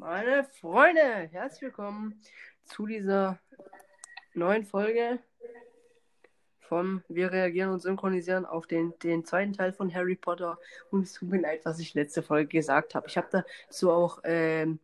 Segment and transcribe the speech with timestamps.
[0.00, 2.22] Meine Freunde, herzlich willkommen
[2.64, 3.38] zu dieser
[4.32, 5.18] neuen Folge
[6.58, 10.58] vom Wir reagieren und synchronisieren auf den, den zweiten Teil von Harry Potter.
[10.90, 13.08] Und es tut mir leid, was ich letzte Folge gesagt habe.
[13.08, 14.78] Ich habe dazu auch ähm,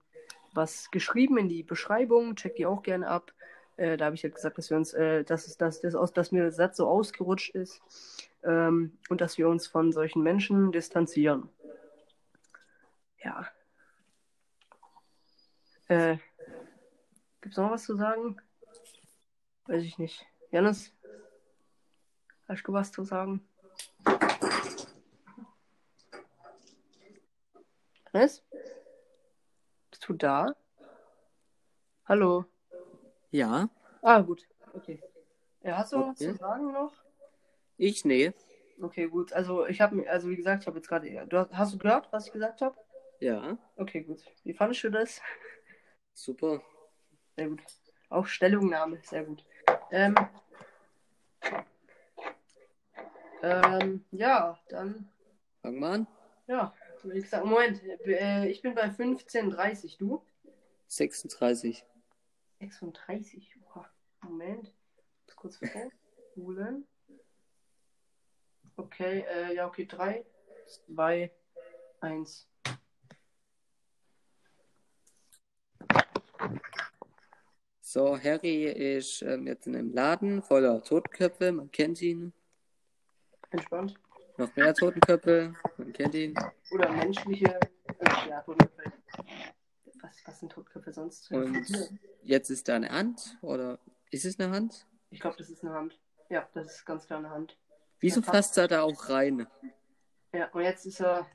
[0.52, 2.36] was geschrieben in die Beschreibung.
[2.36, 3.32] Checkt die auch gerne ab.
[3.78, 6.30] Äh, da habe ich ja gesagt, dass wir uns, äh, dass, dass, das aus, dass
[6.30, 7.80] mir der Satz so ausgerutscht ist
[8.44, 11.48] ähm, und dass wir uns von solchen Menschen distanzieren.
[13.24, 13.48] Ja.
[15.88, 16.18] Äh,
[17.40, 18.36] gibt's noch was zu sagen?
[19.66, 20.26] Weiß ich nicht.
[20.50, 20.92] Janis?
[22.48, 23.46] Hast du was zu sagen?
[28.12, 28.44] Janis?
[29.90, 30.54] Bist du da?
[32.06, 32.44] Hallo?
[33.30, 33.68] Ja.
[34.02, 34.46] Ah, gut.
[34.72, 35.02] Okay.
[35.62, 36.32] Ja, hast du was Okay.
[36.32, 36.92] zu sagen noch?
[37.76, 38.04] Ich?
[38.04, 38.32] Nee.
[38.80, 39.32] Okay, gut.
[39.32, 42.12] Also ich habe, also wie gesagt, ich habe jetzt gerade, du hast, hast du gehört,
[42.12, 42.76] was ich gesagt habe?
[43.20, 43.58] Ja.
[43.76, 44.22] Okay, gut.
[44.44, 45.20] Wie fandest du das?
[46.16, 46.62] Super.
[47.36, 47.62] Sehr gut.
[48.08, 49.44] Auch Stellungnahme, sehr gut.
[49.90, 50.14] Ähm,
[53.42, 55.08] ähm, ja, dann,
[55.60, 56.06] Fang mal an.
[56.46, 60.24] ja, wie gesagt, Moment, äh, ich bin bei 15,30, du?
[60.88, 61.84] 36.
[62.60, 63.90] 36, Oha.
[64.22, 64.72] Moment,
[65.26, 65.60] muss kurz
[66.34, 66.86] holen.
[68.76, 70.24] Okay, äh, ja, okay, 3,
[70.86, 71.30] 2,
[72.00, 72.48] 1.
[77.80, 81.52] So, Harry ist ähm, jetzt in einem Laden voller Totenköpfe.
[81.52, 82.32] Man kennt ihn.
[83.50, 83.94] Entspannt.
[84.36, 85.54] Noch mehr Totenköpfe.
[85.78, 86.34] Man kennt ihn.
[86.72, 87.58] Oder menschliche,
[87.98, 88.92] äh, ja, Totenköpfe.
[90.02, 91.30] Was, was sind Totenköpfe sonst?
[91.30, 91.64] Und
[92.22, 93.38] jetzt ist da eine Hand.
[93.40, 93.78] Oder
[94.10, 94.86] ist es eine Hand?
[95.10, 95.98] Ich glaube, das ist eine Hand.
[96.28, 97.56] Ja, das ist ganz klar eine Hand.
[98.00, 99.46] Wieso Ja, fasst er da auch rein?
[100.32, 101.26] Ja, und jetzt ist er.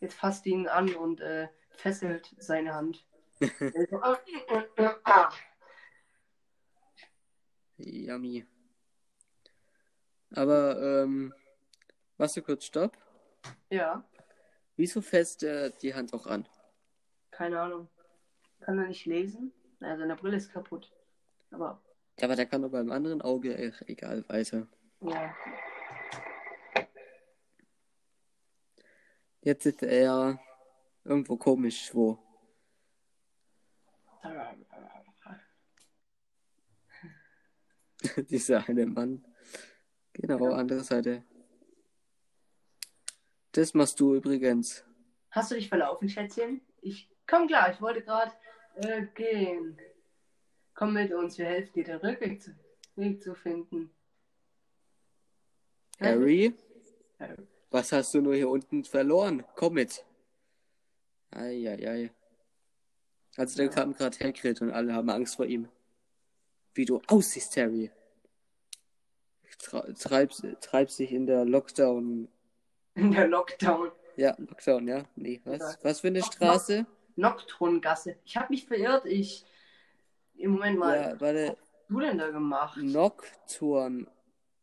[0.00, 3.04] Jetzt fasst ihn an und äh, fesselt seine Hand.
[7.78, 8.44] Yummy.
[10.30, 11.32] Aber, ähm,
[12.16, 12.96] machst du kurz Stopp?
[13.70, 14.04] ja,
[14.76, 16.48] Wieso fässt er die Hand auch an?
[17.30, 17.88] keine Ahnung.
[18.60, 19.52] Kann er nicht lesen?
[19.80, 20.92] Na, seine Brille ist kaputt.
[21.50, 21.82] Aber,
[22.18, 24.66] Ja, aber der kann doch beim anderen Auge, ach, egal, weiter.
[25.00, 25.34] ja.
[29.42, 30.38] Jetzt ist er
[31.04, 32.18] irgendwo komisch, wo.
[38.30, 39.24] Dieser eine Mann.
[40.12, 40.56] Genau, Ja.
[40.56, 41.24] andere Seite.
[43.52, 44.84] Das machst du übrigens.
[45.30, 46.60] Hast du dich verlaufen, Schätzchen?
[46.82, 48.32] Ich komm klar, ich wollte gerade
[48.76, 49.78] äh, gehen.
[50.74, 52.54] Komm mit uns, wir helfen dir, den Rückweg zu,
[52.96, 53.90] Weg zu finden.
[56.00, 56.54] Harry,
[57.18, 57.46] Harry.
[57.70, 59.44] was hast du nur hier unten verloren?
[59.54, 60.04] Komm mit.
[61.30, 62.10] Eieiei.
[63.36, 63.68] Also da Ja.
[63.68, 65.68] kam gerade Hagrid und alle haben Angst vor ihm.
[66.74, 67.90] Wie du aussiehst, Harry.
[69.58, 72.28] Tre- Treibst, treibst dich in der Lockdown.
[72.94, 73.90] In der Lockdown.
[74.16, 75.04] Ja, Lockdown, ja?
[75.16, 75.58] Nee, was?
[75.60, 75.74] Ja.
[75.82, 76.86] Was für eine Straße?
[77.16, 78.16] Nocturngasse.
[78.24, 79.06] Ich habe mich verirrt.
[79.06, 79.44] Ich.
[80.36, 80.96] Im Moment mal.
[80.96, 81.48] Ja, warte.
[81.48, 82.76] Was hast du denn da gemacht?
[82.82, 84.06] Nocturne.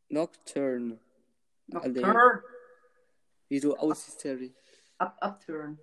[0.09, 0.99] Nocturne.
[1.67, 2.43] Nocturne.
[3.47, 4.53] Wie du aussiehst, Harry.
[4.97, 5.79] Up, upturn.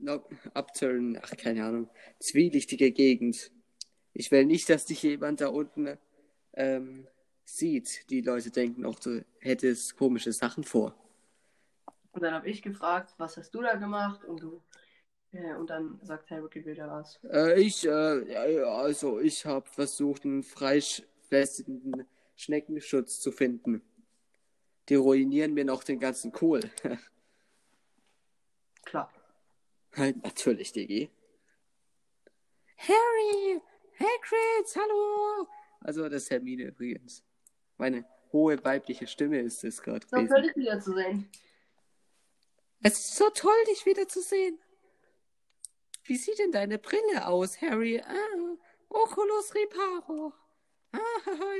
[0.00, 0.24] No
[0.54, 1.18] Upturn.
[1.22, 1.88] Ach, keine Ahnung.
[2.20, 3.50] Zwielichtige Gegend.
[4.14, 5.98] Ich will nicht, dass dich jemand da unten
[6.54, 7.06] ähm,
[7.44, 8.10] sieht.
[8.10, 10.94] Die Leute denken auch, du hättest komische Sachen vor.
[12.12, 14.24] Und dann habe ich gefragt, was hast du da gemacht?
[14.24, 14.62] Und du.
[15.32, 17.18] Äh, und dann sagt Harry wieder was.
[17.24, 22.06] Äh, ich, äh, ja, also ich habe versucht, einen freischwässigen
[22.36, 23.82] Schneckenschutz zu finden.
[24.88, 26.60] Die ruinieren mir noch den ganzen Kohl.
[28.84, 29.10] Klar.
[29.96, 31.10] Halt, natürlich, Diggi.
[32.76, 33.60] Harry!
[34.02, 35.48] Hagrid, hallo!
[35.80, 37.22] Also, das ist Hermine übrigens.
[37.76, 40.28] Meine hohe weibliche Stimme ist es gerade So gewesen.
[40.34, 41.30] toll, dich wieder zu sehen.
[42.82, 44.58] Es ist so toll, dich wiederzusehen.
[46.04, 48.00] Wie sieht denn deine Brille aus, Harry?
[48.00, 48.56] Ah,
[48.88, 50.32] Oculus Reparo.
[50.92, 50.98] Ah,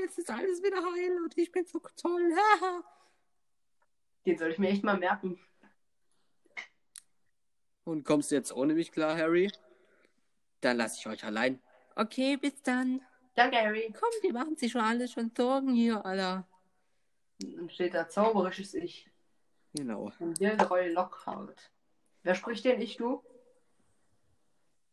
[0.01, 2.33] jetzt ist alles wieder heil und ich bin so toll.
[2.61, 2.81] Ah.
[4.25, 5.39] Den soll ich mir echt mal merken.
[7.85, 9.51] Und kommst du jetzt ohne mich klar, Harry?
[10.61, 11.61] Dann lasse ich euch allein.
[11.95, 13.01] Okay, bis dann.
[13.35, 13.93] Danke, Harry.
[13.97, 16.47] Komm, die machen sich schon alle schon Sorgen hier, Alter.
[17.39, 19.09] Dann steht da zauberisches Ich.
[19.73, 20.11] Genau.
[20.19, 21.71] Und Gilderoy Lockhart.
[22.21, 23.23] Wer spricht denn ich, du?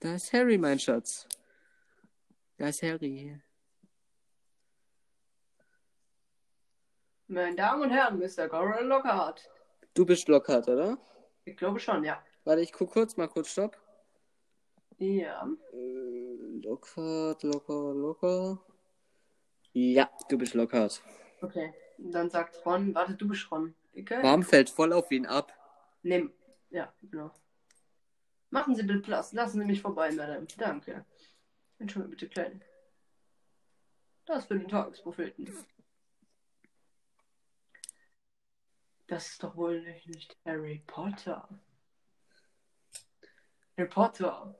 [0.00, 1.28] Da ist Harry, mein Schatz.
[2.56, 3.38] Da ist Harry.
[7.28, 8.48] Meine Damen und Herren, Mr.
[8.48, 9.48] Gilderoy Lockhart.
[9.94, 10.98] Du bist Lockhart, oder?
[11.44, 12.22] Ich glaube schon, ja.
[12.44, 13.76] Warte, ich guck kurz, mal kurz Stopp.
[14.98, 15.48] Ja.
[15.72, 16.09] Äh,
[16.62, 18.58] Lockhart, locker, locker.
[19.72, 21.02] Ja, du bist Lockhart.
[21.40, 21.72] Okay.
[21.98, 23.74] Dann sagt Ron, warte, du bist Ron.
[23.96, 24.22] Okay?
[24.22, 25.52] Warm fällt voll auf ihn ab.
[26.02, 26.32] Nimm.
[26.70, 27.30] Ja, genau.
[28.50, 29.32] Machen Sie bitte Platz.
[29.32, 30.46] Lassen Sie mich vorbei, Madame.
[30.56, 31.04] Danke.
[31.78, 32.60] Entschuldigung, bitte, Kleine.
[34.26, 35.48] Das für den Tagespropheten.
[39.06, 41.48] Das ist doch wohl nicht Harry Potter.
[43.76, 44.54] Harry Potter.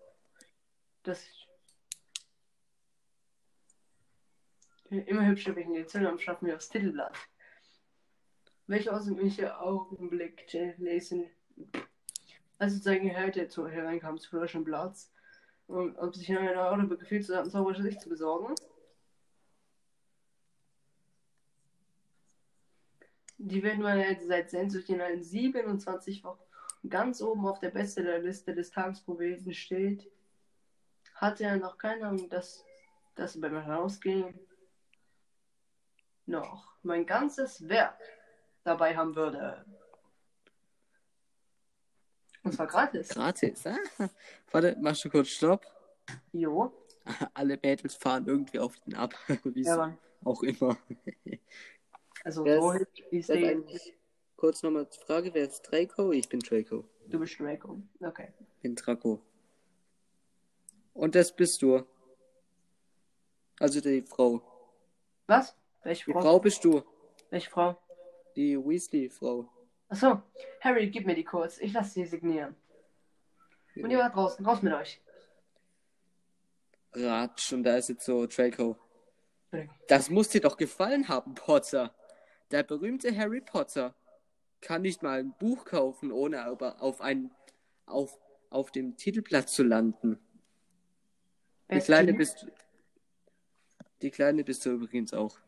[1.02, 1.49] Das ist
[4.90, 7.16] immer hübscher wegen den Zündern schaffen wir aufs Titelblatt.
[8.66, 11.26] Welche außergewöhnliche Augenblick lesen?
[12.58, 15.10] Also zeigen heute zu hereinkam zu frischen Platz,
[15.66, 18.54] um, um sich in einer Auto gefühlt zu haben, zauberische Sicht zu besorgen.
[23.38, 26.42] Die werden wir seit Sehnsucht in allen 27 Wochen
[26.88, 30.10] ganz oben auf der Bestsellerliste des Tagespropheten steht.
[31.14, 32.64] Hatte er noch keine Ahnung, dass
[33.14, 34.38] das beim Herausgehen
[36.30, 37.98] noch mein ganzes Werk
[38.64, 39.64] dabei haben würde.
[42.42, 43.08] Und zwar gratis.
[43.10, 43.76] Gratis, ah.
[44.50, 45.64] Warte, machst du kurz Stopp?
[46.32, 46.72] Jo.
[47.34, 49.12] Alle Mädels fahren irgendwie auf den ab.
[49.44, 49.98] Wie Ja, Mann.
[50.24, 50.76] auch immer.
[52.22, 53.48] Also Wer so ist- ist Das ist der.
[53.50, 53.94] eigentlich
[54.36, 56.12] kurz nochmal die Frage, wer ist Draco?
[56.12, 56.84] Ich bin Draco.
[57.08, 57.80] Du bist Draco.
[57.98, 58.34] Okay.
[58.56, 59.22] Ich bin Draco.
[60.92, 61.82] Und das bist du.
[63.58, 64.42] Also die Frau.
[65.28, 65.56] Was?
[65.82, 66.20] Welche Die Frau?
[66.20, 66.82] Frau bist du.
[67.30, 67.76] Welche Frau?
[68.36, 69.48] Die Weasley-Frau.
[69.88, 70.22] Achso.
[70.60, 71.58] Harry, gib mir die kurz.
[71.58, 72.54] Ich lasse sie signieren.
[73.76, 74.44] Und ihr wart draußen.
[74.44, 75.00] Raus mit euch.
[76.92, 78.76] Ratsch, und da ist jetzt so Draco.
[79.88, 81.94] Das muss dir doch gefallen haben, Potter.
[82.50, 83.94] Der berühmte Harry Potter
[84.60, 87.30] kann nicht mal ein Buch kaufen, ohne aber auf ein,
[87.86, 88.18] auf,
[88.50, 90.18] auf dem Titelblatt zu landen.
[91.68, 92.18] Wer Die Kleine Ginny?
[92.18, 92.46] bist
[94.02, 95.38] Die Kleine bist du übrigens auch.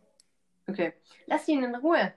[0.69, 0.93] Okay.
[1.27, 2.13] Lass ihn in Ruhe.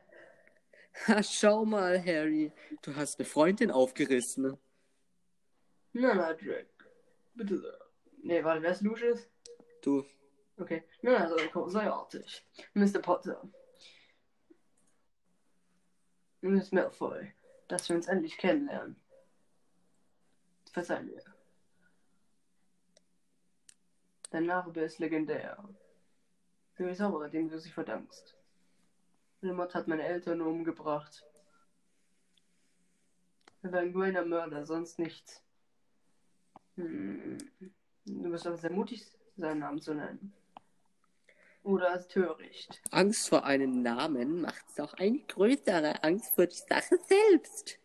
[1.07, 2.51] Ha, schau mal, Harry.
[2.81, 4.57] Du hast eine Freundin aufgerissen.
[5.93, 6.67] Na, na, Drake.
[7.33, 7.79] Bitte sehr.
[8.23, 9.27] Nee, warte, wer ist Lucius?
[9.81, 10.05] Du.
[10.57, 10.83] Okay.
[11.01, 12.45] Na, na, Draco, sei artig.
[12.73, 12.99] Mr.
[12.99, 13.41] Potter.
[16.41, 17.33] Miss Malfoy.
[17.67, 18.95] Dass wir uns endlich kennenlernen.
[20.71, 21.23] Verzeih mir.
[24.29, 25.57] Dein Narbe ist legendär.
[26.73, 28.34] Für die Zauberer, dem du sie verdankst.
[29.45, 31.23] Wilmot hat meine Eltern umgebracht.
[33.61, 35.41] Er war ein gemeiner Mörder, sonst nichts.
[36.75, 37.37] Hm.
[38.05, 39.05] Du bist aber sehr mutig,
[39.37, 40.33] seinen Namen zu nennen.
[41.63, 42.81] Oder als töricht.
[42.91, 47.79] Angst vor einem Namen macht auch eine größere Angst vor die Sache selbst.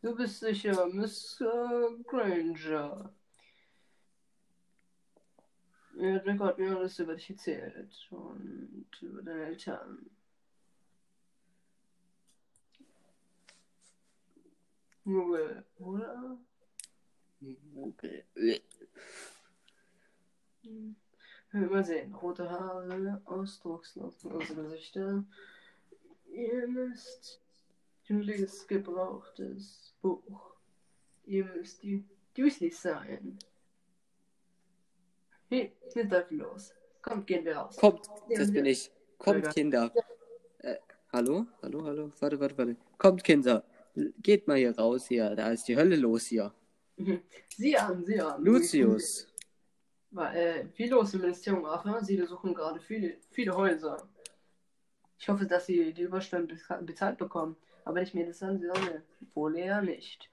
[0.00, 3.12] Du bist sicher Miss äh, Granger.
[5.94, 8.08] Draco hat mir alles über dich erzählt.
[8.10, 10.10] Und über deine Eltern.
[15.06, 16.38] Oder?
[17.76, 18.24] Okay.
[20.62, 20.96] Hm.
[21.52, 22.14] Mal sehen.
[22.14, 25.24] Rote Haare, ausdruckslose Gesichter.
[26.26, 27.40] Ihr müsst
[28.04, 30.54] Julies gebrauchtes Buch.
[31.24, 32.04] Ihr müsst die
[32.34, 33.38] Weasleys sein.
[35.48, 36.74] Hey, jetzt darf los.
[37.00, 37.76] Kommt, gehen wir raus.
[37.76, 38.90] Kommt, das bin ich.
[39.16, 39.48] Kommt.
[39.54, 39.92] Kinder.
[40.58, 40.76] Äh,
[41.12, 41.46] hallo?
[41.62, 42.10] Hallo, hallo?
[42.18, 42.76] Warte, warte, warte.
[42.98, 43.64] Kommt, Kinder.
[44.18, 45.34] Geht mal hier raus hier.
[45.34, 46.52] Da ist die Hölle los hier.
[47.56, 48.42] Sie an, sie an.
[48.42, 49.26] Lucius.
[50.10, 52.04] War, äh, viel los im Ministerium Aachen.
[52.04, 54.08] Sie suchen gerade viele, viele Häuser.
[55.18, 57.56] Ich hoffe, dass sie die Überstunden beza- bezahlt bekommen.
[57.84, 59.02] Aber wenn ich mir das ansehe,
[59.34, 60.28] wohl eher nicht.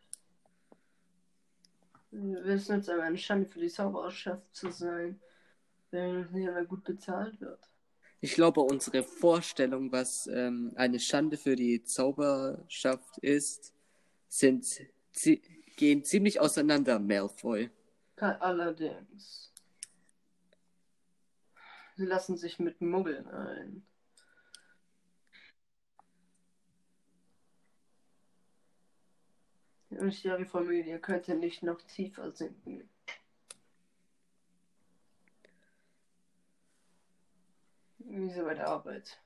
[2.12, 5.20] Es nützt aber eine Schande für die Zaubererschaft zu sein,
[5.92, 7.70] wenn sie immer gut bezahlt wird.
[8.24, 13.74] Ich glaube, unsere Vorstellung, was ähm, eine Schande für die Zauberschaft ist,
[14.30, 14.64] sind
[15.12, 15.42] zi
[15.76, 17.70] gehen ziemlich auseinander, Malfoy.
[18.16, 19.52] Allerdings.
[21.98, 23.86] Sie lassen sich mit Muggeln ein.
[29.90, 32.90] Und ihre Familie könnte nicht noch tiefer sinken.
[38.06, 39.20] Wie sie bei der Arbeit.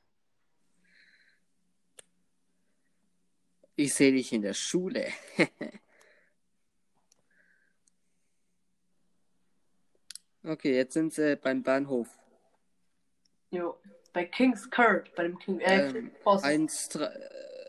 [3.75, 5.07] Ich sehe dich in der Schule.
[10.43, 12.07] okay, jetzt sind sie beim Bahnhof.
[13.51, 13.79] Jo,
[14.13, 16.43] bei King's Court, bei dem King, äh, Ähm, King's Post.
[16.43, 16.95] 1,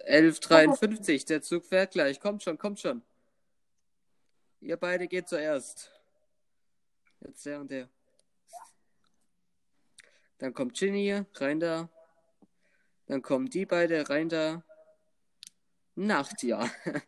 [0.06, 2.20] 1153, der Zug fährt gleich.
[2.20, 3.02] Kommt schon, kommt schon.
[4.60, 5.92] Ihr beide geht zuerst.
[7.20, 7.88] Jetzt der und der.
[10.38, 11.88] Dann kommt Ginny, rein da.
[13.06, 14.62] Dann kommen die beide rein da.
[15.94, 16.70] Nacht, ja.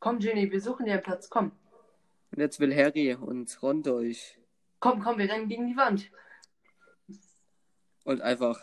[0.00, 1.28] Komm, Ginny, wir suchen dir einen Platz.
[1.28, 1.52] Komm.
[2.30, 4.38] Und jetzt will Harry und Ron durch.
[4.80, 6.10] Komm, komm, wir rennen gegen die Wand.
[8.04, 8.62] Und einfach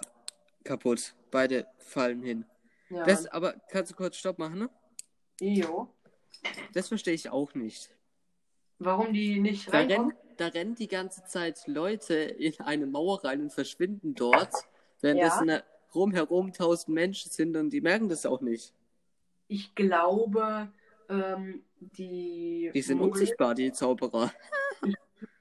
[0.64, 1.14] kaputt.
[1.30, 2.46] Beide fallen hin.
[2.90, 3.04] Ja.
[3.04, 4.70] Das, aber kannst du kurz Stopp machen, ne?
[5.42, 5.94] Jo.
[6.74, 7.95] Das verstehe ich auch nicht.
[8.80, 10.12] Warum die nicht Da reinkommen?
[10.12, 14.54] rennen, da rennen die ganze Zeit Leute in eine Mauer rein und verschwinden dort,
[15.02, 15.64] währenddessen da
[15.94, 18.74] rumherum tausend Menschen sind und die merken das auch nicht.
[19.48, 20.68] Ich glaube,
[21.10, 22.72] ähm, die.
[22.74, 24.32] Die sind Muggel- unsichtbar, die Zauberer.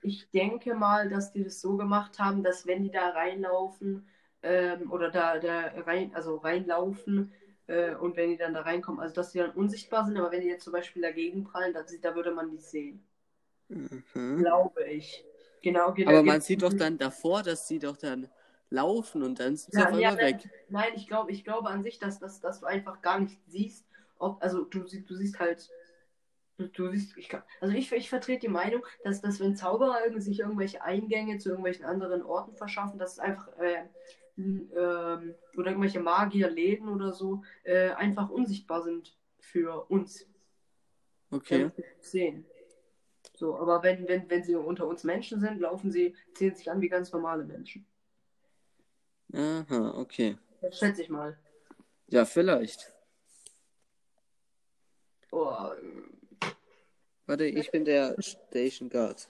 [0.03, 4.07] Ich denke mal, dass die das so gemacht haben, dass wenn die da reinlaufen
[4.43, 7.33] ähm, oder da, da rein, also reinlaufen
[7.67, 10.43] äh, und wenn die dann da reinkommen, also dass die dann unsichtbar sind, aber wenn
[10.43, 13.03] die jetzt zum Beispiel dagegen prallen, dann, da würde man die sehen.
[13.69, 14.39] Mhm.
[14.39, 15.25] Glaube ich.
[15.63, 16.11] Genau, genau.
[16.11, 18.29] Aber man sieht doch dann davor, dass sie doch dann
[18.71, 20.49] laufen und dann sind sie Ja, auf ja, einmal weg.
[20.69, 23.87] Nein, ich glaube, ich glaube an sich, dass, dass, dass du einfach gar nicht siehst,
[24.19, 25.71] ob, also du, du siehst halt,
[26.59, 29.99] du, du siehst, ich, glaub- also ich, ich vertrete die Meinung, dass, dass wenn Zauberer
[30.21, 33.85] sich irgendwelche Eingänge zu irgendwelchen anderen Orten verschaffen, dass es einfach, äh,
[34.39, 40.27] ähm, oder irgendwelche Magierläden oder so, äh, einfach unsichtbar sind für uns.
[41.33, 41.71] Okay.
[42.01, 42.45] Sehen.
[43.35, 46.81] So, aber wenn, wenn, wenn sie unter uns Menschen sind, laufen sie, zählen sich an
[46.81, 47.87] wie ganz normale Menschen.
[49.33, 50.39] Aha, okay.
[50.61, 51.37] Das schätze ich mal.
[52.09, 52.93] Ja, vielleicht.
[55.33, 55.73] Oh,
[57.27, 59.29] Warte, ich bin der Station Guard.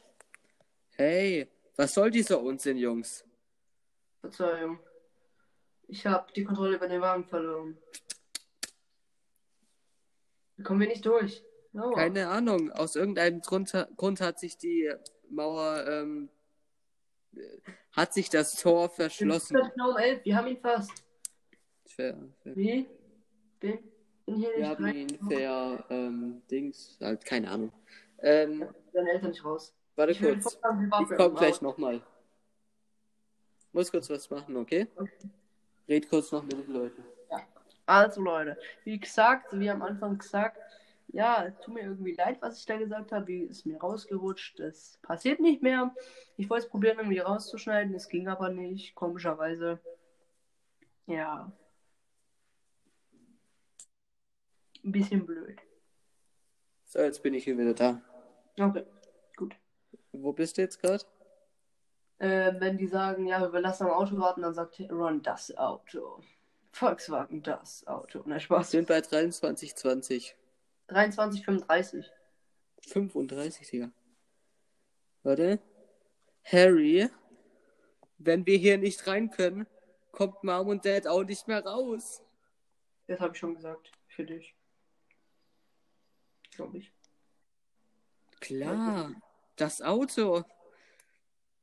[0.97, 3.25] Hey, was soll dieser Unsinn, Jungs?
[4.21, 4.81] Verzeihung.
[5.87, 7.79] Ich habe die Kontrolle über den Wagen verloren.
[10.57, 11.45] Da kommen wir nicht durch.
[11.75, 11.90] No.
[11.90, 12.71] Keine Ahnung.
[12.71, 14.90] Aus irgendeinem Grund, Grund hat sich die
[15.28, 16.28] Mauer, ähm,
[17.35, 17.40] äh,
[17.93, 19.57] hat sich das Tor verschlossen.
[19.75, 20.25] Genau um elf.
[20.25, 20.93] Wir haben ihn fast.
[21.87, 22.57] Fair, fair.
[22.57, 22.88] Wie?
[23.59, 23.78] Bin,
[24.25, 24.97] bin hier Wir haben rein.
[24.97, 27.73] ihn fair, ähm, Dings, halt, keine Ahnung.
[28.23, 29.75] Ähm, Deine Eltern nicht raus.
[29.97, 30.54] warte Ich kurz.
[30.54, 32.00] Ich komm gleich nochmal.
[33.73, 34.87] Muss kurz was machen, okay?
[35.88, 37.04] Red kurz noch mit den Leuten.
[37.87, 40.57] Also Leute, wie gesagt, wie am Anfang gesagt,
[41.14, 44.99] ja, tut mir irgendwie leid, was ich da gesagt habe, wie ist mir rausgerutscht, das
[45.00, 45.94] passiert nicht mehr.
[46.37, 49.78] Ich wollte es probieren, irgendwie rauszuschneiden, es ging aber nicht, komischerweise.
[51.06, 51.52] Ja.
[54.85, 55.61] Ein bisschen blöd.
[56.83, 58.02] So, jetzt bin ich hier wieder da.
[58.59, 58.85] Okay,
[59.37, 59.54] gut.
[60.11, 61.04] Wo bist du jetzt gerade?
[62.18, 66.21] Äh, wenn die sagen, ja, wir lassen am Auto warten, dann sagt Ron das Auto.
[66.73, 68.23] Volkswagen das Auto.
[68.26, 68.73] Na Spaß.
[68.73, 70.35] Sind bei 23,20.
[70.88, 72.05] 23,35.
[72.87, 73.93] 35, Digga.
[75.23, 75.61] Warte.
[76.45, 77.09] Harry,
[78.19, 79.67] wenn wir hier nicht rein können,
[80.12, 82.23] kommt Mom und Dad auch nicht mehr raus.
[83.07, 83.91] Das habe ich schon gesagt.
[84.09, 84.55] Für dich.
[86.53, 86.93] Glaube ich.
[88.41, 89.14] Klar,
[89.57, 90.45] das Auto.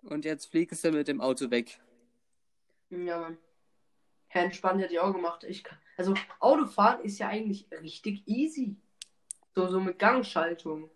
[0.01, 1.79] Und jetzt fliegen sie mit dem Auto weg.
[2.89, 3.37] Ja, Mann.
[4.27, 5.43] Herr Entspannt hat die auch gemacht.
[5.43, 8.77] Ich kann, also, Autofahren ist ja eigentlich richtig easy.
[9.55, 10.89] So, so mit Gangschaltung.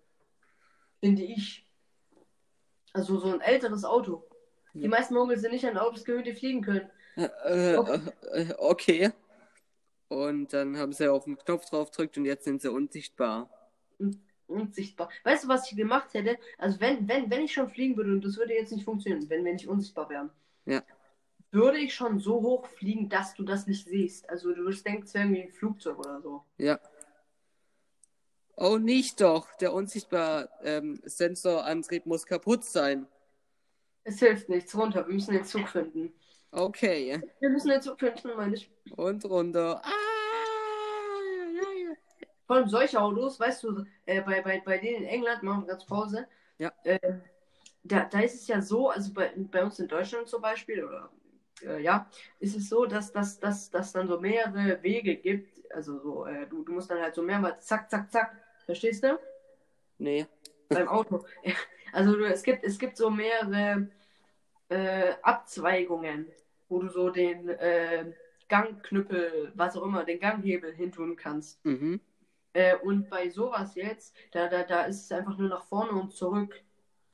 [1.00, 1.68] Finde ich.
[2.94, 4.24] Also, so ein älteres Auto.
[4.74, 4.90] Die Ja.
[4.90, 6.90] meisten Muggel sind nicht an Autos gewöhnt, die fliegen können.
[7.16, 8.00] Äh, Okay.
[8.34, 9.12] äh, äh, okay.
[10.08, 13.50] Und dann haben sie auf den Knopf drauf gedrückt und jetzt sind sie unsichtbar.
[14.48, 15.10] Unsichtbar.
[15.24, 16.38] Weißt du, was ich gemacht hätte?
[16.58, 19.44] Also, wenn, wenn, wenn ich schon fliegen würde, und das würde jetzt nicht funktionieren, wenn
[19.44, 20.30] wir nicht unsichtbar wären.
[20.66, 20.84] Ja.
[21.52, 24.30] Würde ich schon so hoch fliegen, dass du das nicht siehst.
[24.30, 26.44] Also, du würdest denken, es wäre irgendwie ein Flugzeug oder so.
[26.58, 26.80] Ja.
[28.58, 29.54] Oh, nicht doch.
[29.58, 33.08] Der unsichtbar ähm, Sensorantrieb muss kaputt sein.
[34.04, 34.76] Es hilft nichts.
[34.78, 35.06] Runter.
[35.08, 36.14] Wir müssen den Zug finden.
[36.52, 37.22] Okay.
[37.40, 38.72] Wir müssen den Zug finden, meine ich.
[38.96, 39.82] Und runter.
[39.84, 39.90] Ah,
[41.54, 41.96] ja, ja.
[42.48, 45.74] Vor allem solche Autos, weißt du, äh, bei, bei, bei denen in England, machen wir
[45.74, 46.28] ganz Pause.
[46.58, 46.72] Ja.
[46.86, 47.22] Ähm,
[47.84, 51.10] da, da ist es ja so, also bei, bei uns in Deutschland zum Beispiel, oder
[51.64, 52.10] äh, ja,
[52.40, 55.70] ist es so, dass dass dass dass dann so mehrere Wege gibt.
[55.74, 58.45] Also so, äh, du, du musst dann halt so mehrmals zack, zack, zack.
[58.66, 59.20] Verstehst du?
[59.98, 60.26] Nee.
[60.70, 61.26] Beim Auto.
[61.94, 63.88] Also es gibt, es gibt so mehrere
[64.68, 66.28] äh, Abzweigungen,
[66.68, 68.12] wo du so den äh,
[68.50, 71.64] Gangknüppel, was auch immer, den Ganghebel hintun kannst.
[71.64, 72.02] Mhm.
[72.52, 76.12] Äh, und bei sowas jetzt, da, da, da ist es einfach nur nach vorne und
[76.12, 76.62] zurück.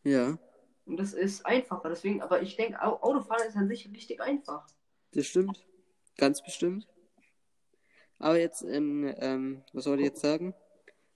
[0.04, 0.40] Ja,
[0.86, 1.90] Und das ist einfacher.
[1.90, 4.66] Deswegen, aber ich denke, Au- Autofahren ist an sich richtig einfach.
[5.12, 5.64] das stimmt.
[6.18, 6.88] Ganz bestimmt.
[8.18, 10.56] Aber jetzt, ähm, ähm, was soll ich jetzt sagen?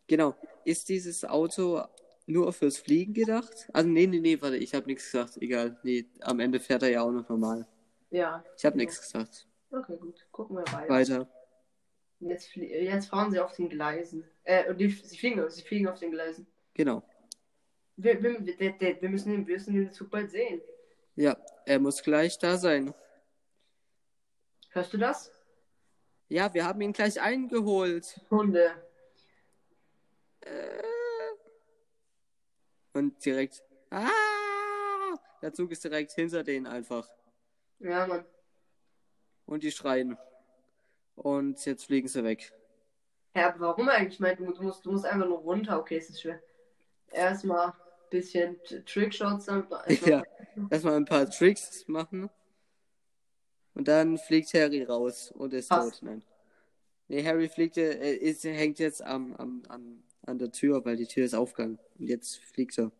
[0.08, 0.36] Genau.
[0.64, 1.84] Ist dieses Auto
[2.28, 3.70] nur fürs Fliegen gedacht?
[3.74, 5.38] Also, nee, nee, nee, warte, ich habe nichts gesagt.
[5.38, 5.80] Egal.
[5.84, 7.68] Nee, am Ende fährt er ja auch noch normal.
[8.10, 8.44] Ja.
[8.58, 9.48] Ich habe nichts gesagt.
[9.72, 10.26] Okay, gut.
[10.32, 10.90] Gucken wir weiter.
[10.90, 11.30] Weiter.
[12.20, 14.24] Jetzt, jetzt fahren sie auf den Gleisen.
[14.44, 16.48] Äh, die, sie, fliegen, sie fliegen auf den Gleisen.
[16.74, 17.04] Genau.
[17.98, 20.62] Wir, wir, wir, wir, müssen, den, wir müssen den Zug bald sehen.
[21.16, 22.94] Ja, er muss gleich da sein.
[24.70, 25.32] Hörst du das?
[26.28, 28.20] Ja, wir haben ihn gleich eingeholt.
[28.30, 28.72] Hunde.
[30.46, 30.82] Äh.
[32.94, 33.64] Und direkt.
[33.90, 34.10] Ah!
[35.42, 37.08] Der Zug ist direkt hinter denen einfach.
[37.80, 38.25] Ja, Mann.
[39.46, 40.18] Und die schreien.
[41.16, 42.52] Und jetzt fliegen sie weg.
[43.36, 44.14] Ja, aber warum eigentlich?
[44.16, 45.80] Ich meine, du, musst, du musst einfach nur runter.
[45.80, 46.42] Okay, es ist schwer.
[47.12, 47.74] Erstmal ein
[48.10, 49.50] bisschen Trickshots.
[49.50, 49.68] Also,
[50.06, 50.24] Ja.
[50.70, 52.30] Erstmal ein paar Tricks machen.
[53.74, 56.00] Und dann fliegt Harry raus und ist Passt.
[56.00, 56.04] tot.
[56.04, 56.24] Nein.
[57.08, 61.08] Nee, Harry fliegt, äh, ist, hängt jetzt am, am, am, an der Tür, weil die
[61.08, 61.79] Tür ist aufgegangen.
[61.98, 62.91] Und jetzt fliegt er.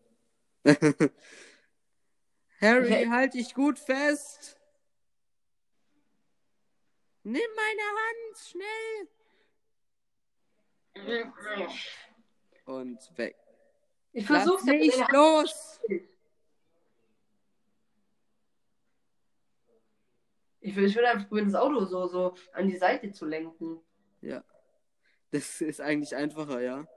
[2.60, 4.58] Harry, halt dich gut fest!
[7.22, 9.08] Nimm meine Hand, schnell!
[12.64, 13.36] Und weg.
[14.12, 15.12] Ich versuch's ja mich der Hand.
[15.12, 15.80] los!
[20.60, 23.80] Ich will, ich will einfach probieren, das Auto so, so an die Seite zu lenken.
[24.20, 24.42] Ja.
[25.30, 26.88] Das ist eigentlich einfacher, ja.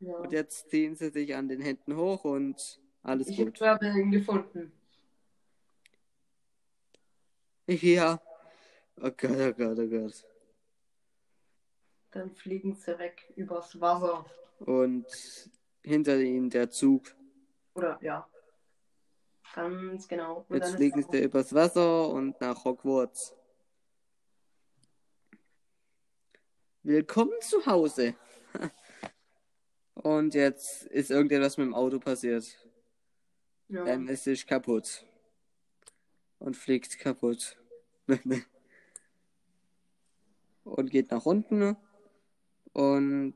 [0.00, 0.16] Ja.
[0.16, 3.60] Und jetzt ziehen sie sich an den Händen hoch und alles Ich gut.
[3.60, 4.72] habe ihn gefunden.
[7.66, 8.20] Ja.
[8.98, 10.24] Oh Gott, oh Gott, oh Gott.
[12.10, 14.24] Dann fliegen sie weg übers Wasser.
[14.60, 15.06] Und
[15.82, 17.14] hinter ihnen der Zug.
[17.74, 18.28] Oder ja.
[19.54, 20.44] Ganz genau.
[20.48, 23.34] Und Jetzt fliegen sie übers Wasser und nach Hogwarts.
[26.82, 28.14] Willkommen zu Hause.
[30.02, 32.44] Und jetzt ist irgendetwas mit dem Auto passiert.
[33.68, 33.84] ja.
[34.08, 35.04] Es ist kaputt.
[36.38, 37.56] Und fliegt kaputt.
[40.64, 41.76] und geht nach unten.
[42.72, 43.34] Und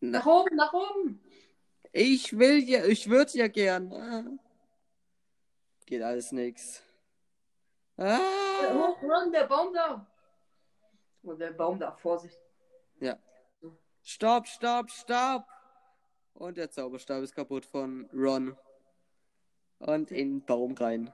[0.00, 1.20] nach oben, nach oben.
[1.92, 4.38] ich will ja, ich würde ja gern.
[5.84, 6.82] Geht alles nix.
[7.96, 8.20] Ah.
[8.72, 10.06] Hoch, run, der Baum da.
[11.24, 12.38] Und der Baum da, Vorsicht.
[13.00, 13.18] Ja.
[14.02, 15.44] Stopp, stopp, stopp.
[16.38, 18.56] Und der Zauberstab ist kaputt von Ron.
[19.80, 21.12] Und in den Baum rein.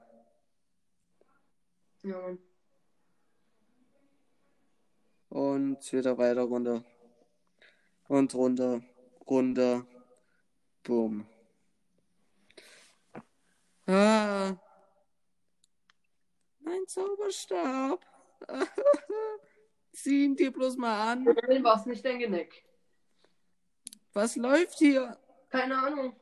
[2.02, 2.38] Ja, Mann.
[5.30, 6.84] Und wieder weiter runter.
[8.06, 8.82] Und runter,
[9.26, 9.86] runter.
[10.82, 11.26] Boom.
[13.86, 14.54] Ah.
[16.60, 18.04] Mein Zauberstab.
[19.92, 21.26] Sieh ihn dir bloß mal an.
[21.26, 22.62] Immerhin war es nicht dein Genick.
[24.14, 25.18] Was läuft hier?
[25.50, 26.16] Keine Ahnung.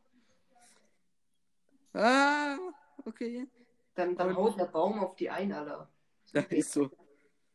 [1.92, 2.56] Ah.
[3.04, 3.46] Okay.
[3.94, 5.88] Dann, dann haut der Baum auf die ein, Alter.
[6.32, 6.90] Da ist so.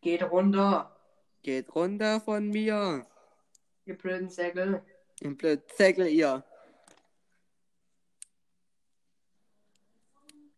[0.02, 0.96] Geht runter.
[1.42, 3.06] Geht runter von mir.
[3.86, 4.84] Ihr blöden Säckel.
[5.22, 6.44] Ihr blöd Zeckel ihr.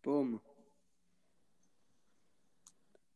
[0.02, 0.42] Boom.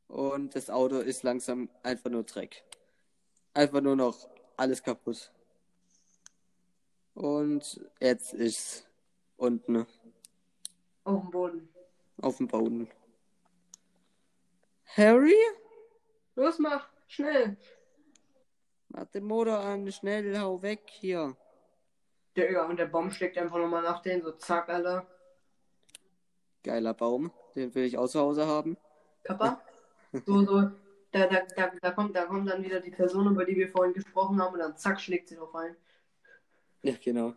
[0.08, 2.64] Und das Auto ist langsam einfach nur Dreck.
[3.54, 5.32] Einfach nur noch alles kaputt.
[7.14, 8.88] Und jetzt ist
[9.38, 9.86] unten
[11.04, 11.70] Auf dem Boden.
[12.22, 12.90] auf dem Boden.
[14.98, 15.36] Harry?
[16.36, 16.88] Los, mach.
[17.08, 17.58] Schnell.
[18.90, 21.36] Mach den Motor an, schnell, hau weg hier.
[22.36, 24.24] Digga, und der Baum schlägt einfach nochmal nach denen.
[24.24, 25.06] So, zack, Alter.
[26.64, 28.78] Geiler Baum, den will ich auch zu Hause haben.
[29.24, 29.62] Kappa.
[30.26, 30.62] So, so.
[31.12, 33.94] Da, da, da, da, kommt, da kommt dann wieder die Person, über die wir vorhin
[33.94, 35.76] gesprochen haben, und dann zack, schlägt sie drauf ein.
[36.84, 37.34] Ja, genau.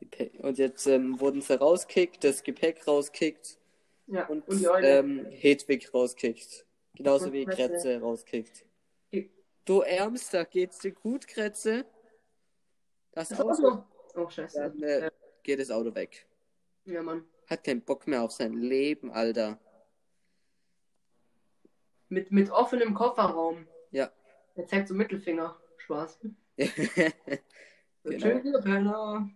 [0.00, 3.58] Gepäck- Und jetzt ähm, wurden sie rauskickt, das Gepäck rauskickt
[4.06, 4.98] Ja, und, und die Eule.
[4.98, 6.66] ähm, Hedwig rauskickt.
[6.94, 7.68] Genauso Und wie Kretze.
[7.68, 8.64] Kretze rauskickt.
[9.12, 9.30] Die-
[9.64, 11.86] Du Ärmster, geht's dir gut, Kretze?
[13.12, 13.68] Das Das Auto.
[13.68, 13.84] Auto.
[14.16, 14.58] Oh, scheiße.
[14.58, 15.10] Dann äh,
[15.44, 16.26] geht das Auto weg.
[16.84, 17.24] Ja, Mann.
[17.46, 19.58] Hat keinen Bock mehr auf sein Leben, Alter.
[22.08, 23.66] Mit, mit offenem Kofferraum.
[24.54, 25.56] Er zeigt so Mittelfinger.
[25.78, 26.20] Spaß.
[28.04, 28.18] Genau.
[28.18, 29.30] Schön, ihr Penner.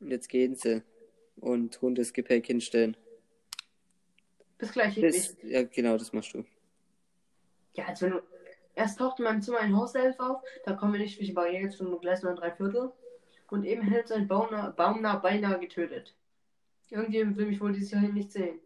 [0.00, 0.82] Und jetzt gehen sie
[1.36, 2.96] und tun das Gepäck hinstellen.
[4.58, 5.36] Bis gleich, Hedwig.
[5.44, 6.44] ja, genau, das machst du.
[7.74, 8.22] Ja, als wenn du.
[8.74, 11.64] Erst taucht in meinem Zimmer ein Hauself auf, da kommen wir nicht durch die Barriere,
[11.64, 12.92] jetzt schon gleich nur ein Dreiviertel.
[13.48, 16.14] Und eben hält sein Baum, baumnah beinahe getötet.
[16.90, 18.60] Irgendjemand will mich wohl dieses Jahr nicht sehen.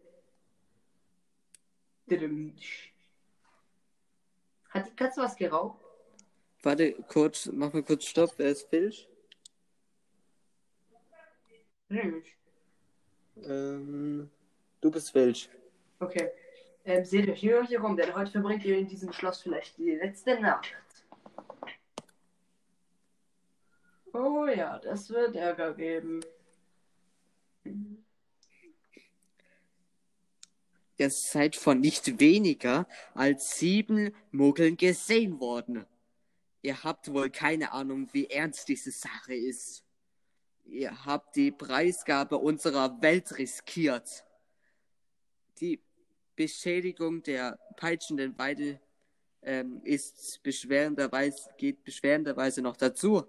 [4.69, 5.79] Hat die Katze was geraucht?
[6.63, 8.33] Warte, kurz, mach mal kurz Stopp.
[8.37, 9.07] Wer ist Filch?
[11.89, 12.35] Nicht.
[13.43, 14.29] Ähm,
[14.81, 15.49] du bist Filch.
[15.99, 16.31] Okay.
[16.83, 19.91] Ähm, seht euch hier hier rum, denn heute verbringt ihr in diesem Schloss vielleicht die
[19.91, 20.75] letzte Nacht.
[24.13, 26.21] Oh ja, das wird Ärger geben.
[30.97, 35.85] Ihr seid von nicht weniger als sieben Muggeln gesehen worden.
[36.61, 39.83] Ihr habt wohl keine Ahnung, wie ernst diese Sache ist.
[40.63, 44.25] Ihr habt die Preisgabe unserer Welt riskiert.
[45.59, 45.79] Die
[46.35, 48.79] Beschädigung der peitschenden Weide
[49.43, 53.25] ähm, ist beschwerenderweise, geht beschwerenderweise noch dazu.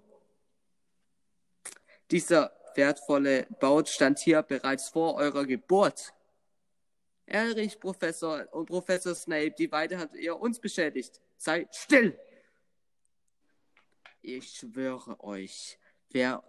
[2.09, 6.13] Dieser wertvolle Baut stand hier bereits vor eurer Geburt.
[7.27, 11.21] Erich, Professor und Professor Snape, die Weide hat ihr uns beschädigt.
[11.37, 12.17] Seid still!
[14.21, 15.77] Ich schwöre euch,
[16.09, 16.43] wärt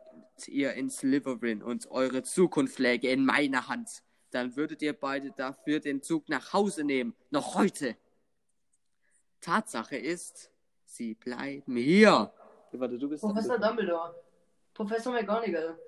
[0.47, 5.81] ihr in Slytherin und eure Zukunft läge in meiner Hand, dann würdet ihr beide dafür
[5.81, 7.97] den Zug nach Hause nehmen, noch heute.
[9.41, 10.51] Tatsache ist,
[10.85, 12.33] sie bleiben hier.
[12.73, 14.15] Warte, du bist Professor Dumbledore.
[14.75, 15.79] Professor McGonagall.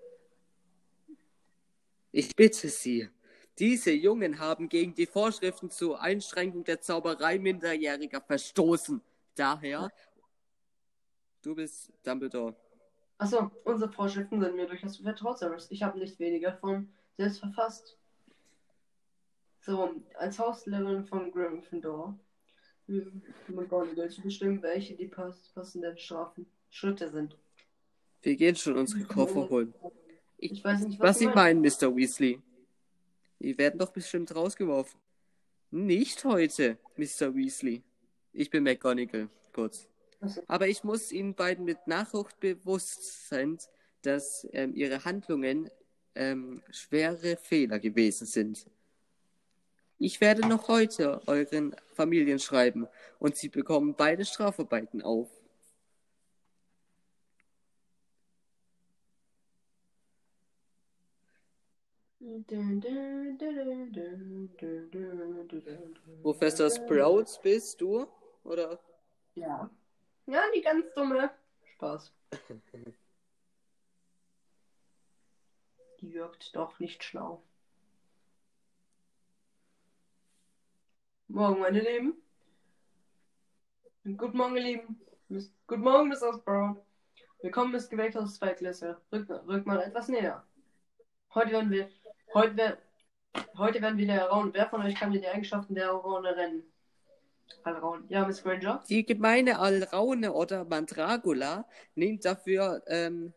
[2.13, 3.09] Ich bitte Sie.
[3.61, 9.03] Diese Jungen haben gegen die Vorschriften zur Einschränkung der Zauberei Minderjähriger verstoßen.
[9.35, 9.93] Daher,
[11.43, 12.57] du bist Dumbledore.
[13.19, 15.71] Achso, unsere Vorschriften sind mir durchaus vertraut, Severus.
[15.71, 17.99] Ich habe nicht weniger von selbst verfasst.
[19.61, 22.19] So, als Hauslehrerin von Gryffindor
[22.87, 27.37] hm, McGonagall zu bestimmen, welche die pass passenden Strafen Schritte sind.
[28.23, 29.75] Wir gehen schon unsere Koffer holen.
[30.39, 31.95] Ich, Ich weiß nicht, was was Sie Sie meinen, Mr.
[31.95, 32.41] Weasley.
[33.41, 35.01] Die werden doch bestimmt rausgeworfen.
[35.71, 37.35] Nicht heute, Mr.
[37.35, 37.83] Weasley.
[38.33, 39.89] Ich bin McGonagall, kurz.
[40.47, 43.59] Aber ich muss Ihnen beiden mit Nachdruck bewusst sein,
[44.03, 45.71] dass ähm, Ihre Handlungen
[46.15, 48.67] ähm, schwere Fehler gewesen sind.
[49.99, 55.29] Ich werde noch heute euren Familien schreiben und Sie bekommen beide Strafarbeiten auf.
[66.23, 68.07] Professor Sprouts bist du?
[68.45, 68.79] Oder?
[69.35, 69.69] Ja.
[70.27, 71.31] Ja, die ganz dumme.
[71.75, 72.13] Spaß.
[76.01, 77.43] Die wirkt doch nicht schlau.
[81.29, 82.15] Morgen, meine Lieben.
[84.05, 85.01] Guten Morgen, ihr Lieben.
[85.67, 86.33] Guten Morgen, Mr.
[86.39, 86.83] Sprout.
[87.43, 88.99] Willkommen, Miss Gewächshaus Zweiklasse.
[89.13, 90.43] Rück, rück mal etwas näher.
[91.35, 91.89] Heute werden wir,
[92.35, 92.79] heute, wer,
[93.57, 94.53] heute werden wir der Raun.
[94.53, 96.63] Wer von euch kann mir die Eigenschaften der Raune rennen?
[97.65, 98.05] Alraun.
[98.09, 98.83] Ja, Miss Granger.
[98.89, 103.35] Die gemeine Alraune oder Mandragula nimmt dafür ähm,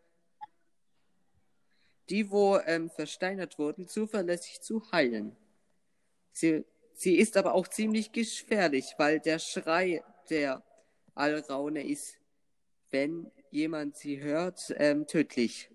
[2.10, 5.36] die, wo ähm, versteinert wurden, zuverlässig zu heilen.
[6.32, 10.64] Sie, sie ist aber auch ziemlich gefährlich, weil der Schrei der
[11.16, 12.18] Alraune ist,
[12.92, 15.70] wenn jemand sie hört, ähm, tödlich.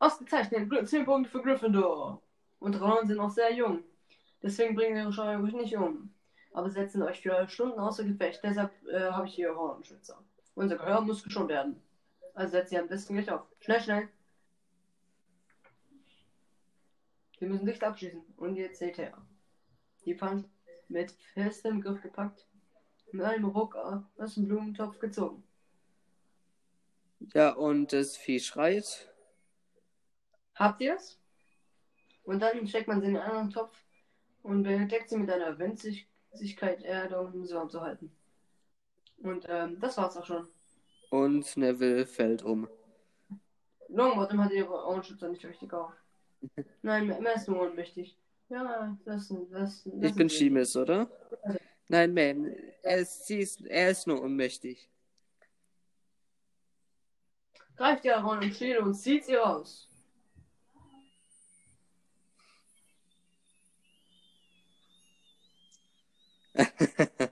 [0.00, 0.88] Ausgezeichnet.
[0.88, 2.22] 10 Punkte für Gryffindor.
[2.58, 3.84] Und Raunen sind noch sehr jung.
[4.42, 6.12] Deswegen bringen wir ihre Scheu ruhig nicht um.
[6.52, 8.40] Aber setzen euch für Stunden außer Gefecht.
[8.42, 10.18] Deshalb äh, habe ich hier Hornschützer.
[10.54, 11.80] Unser Gehör muss geschont werden.
[12.34, 13.42] Also setzt sie am besten gleich auf.
[13.60, 14.08] Schnell, schnell.
[17.38, 18.22] Wir müssen dicht abschließen.
[18.38, 19.12] Und jetzt seht ihr.
[20.06, 20.48] Die Pfand
[20.88, 22.46] mit festem Griff gepackt.
[23.12, 25.42] Mit einem Ruck aus dem Blumentopf gezogen.
[27.34, 29.09] Ja, und das Vieh schreit.
[30.60, 31.18] Habt ihr es?
[32.24, 33.74] Und dann steckt man sie in einen anderen Topf
[34.42, 38.14] und bedeckt sie mit einer Winzigkeit Erde, um sie warm zu halten.
[39.22, 40.46] Und ähm, das war's auch schon.
[41.08, 42.68] Und Neville fällt um.
[43.88, 45.92] Longbottom hat ihre Ohrenschützer nicht richtig auf.
[46.82, 48.18] Nein, mehr ist nur ohnmächtig.
[48.50, 51.10] Ja, das, das, das Ich bin Schiemes, oder?
[51.88, 52.54] Nein, Ma'am.
[52.82, 54.90] Er ist, sie ist, er ist nur ohnmächtig.
[57.76, 59.89] Greift ihr Aaron im Schädel und zieht sie raus.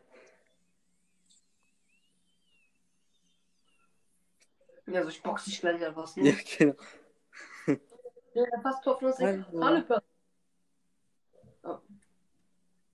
[4.86, 6.16] Ja, so ich box dich gleich einfach.
[6.16, 6.36] ja, Ne?
[6.58, 6.74] genau.
[8.34, 9.18] Ja, fast kopflos.
[9.18, 9.44] Hallo.
[9.60, 10.02] Hallo, Per-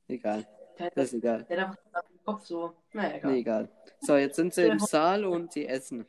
[0.08, 0.46] Egal.
[0.78, 1.44] Der Das ist egal.
[1.44, 2.74] der hat einfach den Kopf so.
[2.92, 3.32] Naja, egal.
[3.32, 3.68] Nee, egal.
[4.00, 6.04] So, jetzt sind sie im Saal und die essen.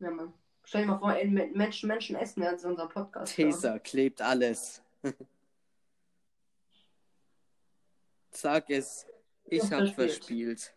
[0.00, 0.32] Ja, Mann.
[0.64, 1.14] Stell dir mal vor,
[1.52, 4.82] Menschen, Menschen essen während sie unseren Podcast Tesa klebt alles.
[8.36, 9.06] Sag es.
[9.46, 9.94] Ich hab verspielt.
[9.94, 10.74] verspielt.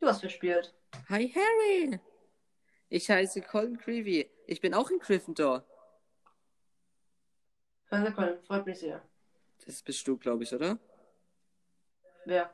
[0.00, 0.74] Du hast verspielt.
[1.08, 1.98] Hi Harry.
[2.88, 4.30] Ich heiße Colin Creevy.
[4.46, 5.64] Ich bin auch in Gryffindor.
[7.90, 9.02] Hallo Colin, freut mich sehr.
[9.64, 10.78] Das bist du, glaube ich, oder?
[12.26, 12.50] Wer?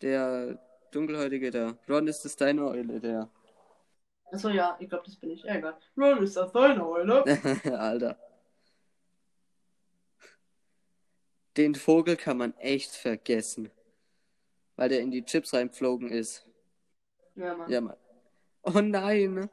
[0.00, 0.58] Der
[0.90, 1.76] dunkelhäutige da.
[1.88, 3.30] Ron ist das deine Eule, der.
[4.32, 5.42] Achso, ja, ich glaube, das bin ich.
[5.44, 5.78] Ja, egal.
[5.96, 7.24] Ron ist das deine Eule.
[7.78, 8.18] Alter.
[11.56, 13.70] Den Vogel kann man echt vergessen.
[14.76, 16.46] Weil der in die Chips reingeflogen ist.
[17.34, 17.70] Ja, Mann.
[17.70, 17.96] Ja, Mann.
[18.62, 19.50] Oh nein.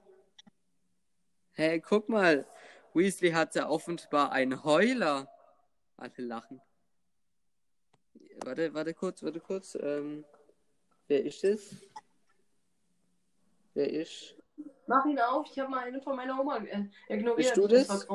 [1.52, 2.46] Hey, guck mal.
[2.94, 5.30] Weasley hatte offenbar einen Heuler.
[5.98, 6.62] Alle lachen.
[8.46, 9.76] Warte, warte kurz, warte kurz.
[9.76, 10.26] Ähm,
[11.08, 11.76] wer ist es?
[13.74, 14.36] Wer ist?
[14.88, 17.36] Mach ihn auf, ich habe mal eine von meiner Oma äh, ignoriert.
[17.36, 18.08] Bist du das?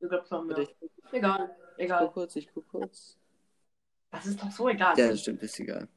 [0.00, 0.58] Ich glaub schon, ja.
[0.58, 0.76] Ich
[1.12, 2.10] Egal, guck egal.
[2.12, 3.18] kurz, ich guck kurz.
[4.10, 4.98] Das ist doch so egal.
[4.98, 5.88] Ja, das stimmt, ist egal.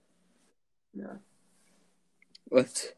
[0.94, 1.20] Ja.
[2.50, 2.96] Und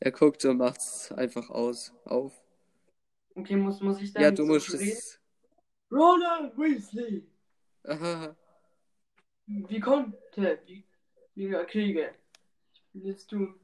[0.00, 2.32] er guckt und macht's einfach aus, auf.
[3.34, 5.20] Okay, muss, muss ich dann Ja, du so musst es.
[5.90, 7.26] Ronald Weasley!
[7.84, 8.36] Aha.
[9.46, 10.84] Wie konnte die
[11.34, 12.14] Liga Kriege?
[12.92, 13.54] Willst du?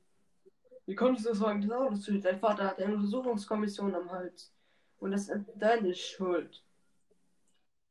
[0.87, 4.52] Wie konntest du sagen, das Auto zu Dein Vater hat eine Untersuchungskommission am Hals.
[4.98, 6.62] Und das ist deine Schuld.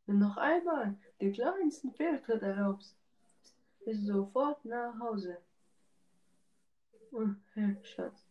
[0.05, 2.95] Wenn noch einmal den kleinsten Fehltritt erlaubst,
[3.85, 5.37] bist du sofort nach Hause.
[7.11, 8.25] Und, hey, Schatz,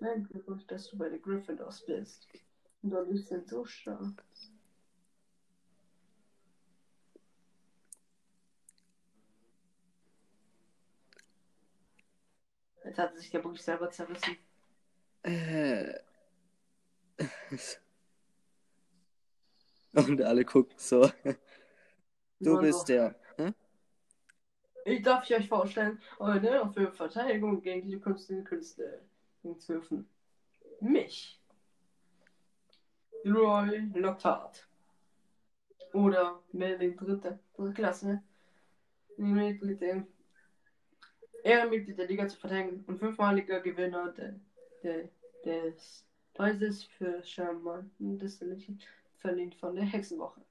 [0.00, 2.28] mein Glückwunsch, dass du bei den Gryffindors bist.
[2.82, 4.22] Und die sind so stark.
[12.84, 14.36] Jetzt hat sich der wirklich selber zerrissen.
[15.22, 15.94] Äh.
[19.94, 21.10] Und alle gucken so.
[22.40, 23.14] Du bist so, der.
[23.36, 23.52] Hä?
[24.84, 29.00] Ich darf ich euch vorstellen, eure Lehrer für Verteidigung gegen die künstlichen Künste
[29.42, 30.08] hinzufügen.
[30.80, 31.40] Mich.
[33.24, 34.66] Roy Lockhart.
[35.92, 38.22] Oder Melvin Dritte, dritte Klasse.
[39.16, 40.06] Dritte
[41.44, 44.40] Ehrenmitglied der Liga zu verteidigen und fünfmaliger Gewinner der,
[44.82, 45.08] der,
[45.44, 48.18] des Preises für Charmanten
[49.24, 50.42] verliehen von der Hexenwoche.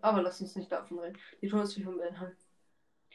[0.00, 1.18] Aber lass uns nicht davon reden.
[1.42, 2.36] Die Todesfee von Ben haben.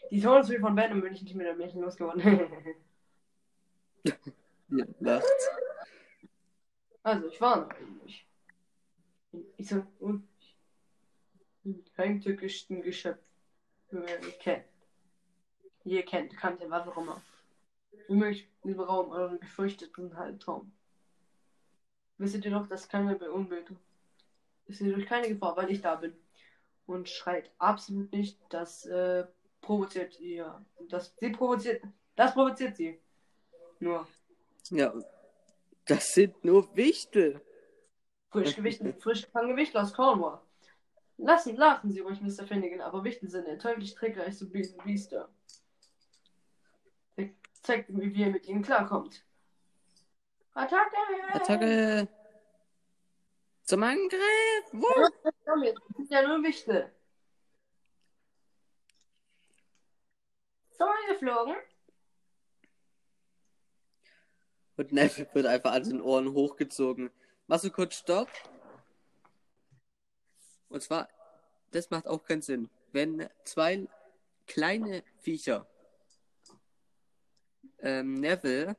[0.10, 2.22] Die Todesfee von Ben bin ich nicht mit der Märchen losgeworden.
[4.74, 5.26] Ja, lacht.
[7.04, 8.26] also, ich war noch eigentlich.
[9.58, 10.26] Ich so, und
[11.94, 13.20] kein türkischen Geschöpf,
[13.90, 14.66] wie ihr kennt.
[15.84, 17.22] Ihr kennt, kannte, was auch immer.
[18.08, 20.72] Mich, in diesem Raum, euren gefürchteten Halbtraum.
[22.22, 23.78] Wisset ihr doch, dass keine beunbildung.
[24.68, 26.14] Ist ihr durch keine Gefahr, weil ich da bin.
[26.86, 29.26] Und schreit absolut nicht, das äh,
[29.60, 30.64] provoziert ihr.
[30.88, 31.84] Das, sie provoziert,
[32.16, 33.00] das provoziert sie.
[33.80, 34.08] Nur.
[34.70, 34.94] Ja.
[35.86, 37.42] Das sind nur Wichtel.
[38.30, 40.40] Frisch Gewicht, frisch von Gewicht aus Cornwall.
[41.18, 42.46] Lassen, lachen Sie ruhig, Mr.
[42.46, 45.28] Finnegan, aber Wichtel sind der teuflisch trickreichste Bies- Biester.
[47.18, 47.32] Der
[47.64, 49.24] zeigt ihm, wie er mit ihnen klarkommt.
[50.54, 50.98] Attacke!
[51.34, 52.08] Attacke.
[53.64, 54.74] Zum Angriff.
[54.74, 55.32] Wuh.
[55.46, 56.92] Komm jetzt, das ist ja nur Wichtel.
[60.72, 61.56] So geflogen.
[64.78, 67.12] Und Neville wird einfach an den Ohren hochgezogen.
[67.48, 68.30] Machst du kurz Stopp?
[70.70, 71.08] Und zwar,
[71.72, 72.70] das macht auch keinen Sinn.
[72.92, 73.88] Wenn zwei
[74.48, 75.68] kleine Viecher
[77.80, 78.76] ähm, Neville,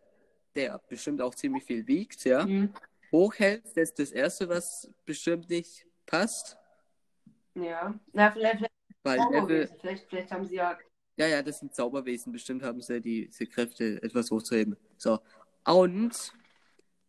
[0.55, 2.73] der bestimmt auch ziemlich viel wiegt, ja, Hm.
[3.11, 6.57] hochhält, das ist das Erste, was bestimmt nicht passt.
[7.55, 7.99] Ja.
[8.13, 10.79] Na, vielleicht, vielleicht, Weil Neville, vielleicht, vielleicht haben sie ja.
[11.17, 14.77] ja, ja, das sind Zauberwesen, bestimmt haben sie die, diese Kräfte, etwas hochzuheben.
[14.97, 15.21] So.
[15.65, 16.33] Und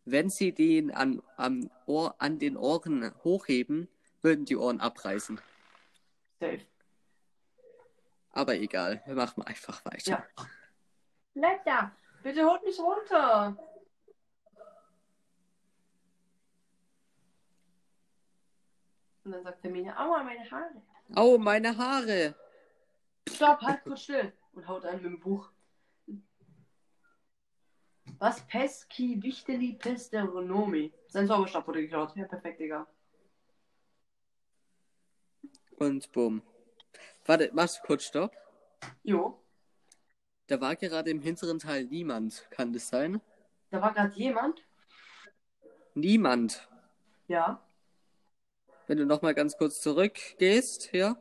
[0.04, 3.88] wenn sie den an, am Ohr, an den Ohren hochheben,
[4.22, 5.40] würden die Ohren abreißen.
[6.40, 6.60] Safe.
[8.32, 10.26] Aber egal, wir machen einfach weiter.
[11.34, 11.58] Ja.
[11.64, 11.92] Da!
[12.24, 13.54] Bitte holt mich runter!
[19.24, 20.82] Und dann sagt Hermine, aua, meine Haare.
[21.14, 22.34] Au, meine Haare!
[23.28, 24.32] Stopp, halt kurz still.
[24.54, 25.50] Und haut einen mit dem Buch.
[28.18, 28.40] Was?
[28.46, 30.94] Pesci, Wichteli, Pesteronomi.
[31.08, 32.16] Sein Zauberstab wurde geklaut.
[32.16, 32.86] Ja, perfekt, Digga.
[35.76, 36.42] Und bumm.
[37.26, 38.32] Warte, machst du kurz Stopp?
[39.02, 39.43] Jo,
[40.46, 42.46] Da war gerade im hinteren Teil niemand.
[42.50, 43.20] Kann das sein?
[43.70, 44.62] da war gerade jemand.
[45.94, 46.68] niemand.
[47.28, 47.66] Ja.
[48.86, 51.16] Wenn du nochmal ganz kurz zurückgehst, hier.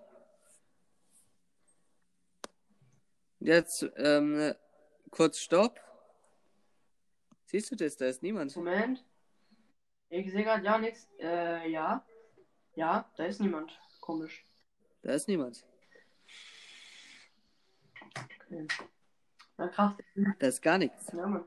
[3.40, 4.54] Jetzt ähm,
[5.10, 5.80] kurz Stopp.
[7.46, 7.98] Siehst du das?
[7.98, 8.56] Da ist niemand.
[8.56, 9.04] Moment.
[10.10, 11.08] Ich sehe gerade ja nichts.
[11.20, 12.06] Äh, ja.
[12.76, 13.80] Ja, da ist niemand.
[14.02, 14.46] Komisch.
[15.02, 15.66] Da ist niemand.
[18.16, 18.68] Okay.
[19.58, 19.94] Na krass.
[20.40, 21.12] Da ist gar nichts.
[21.12, 21.46] Ja, Mann.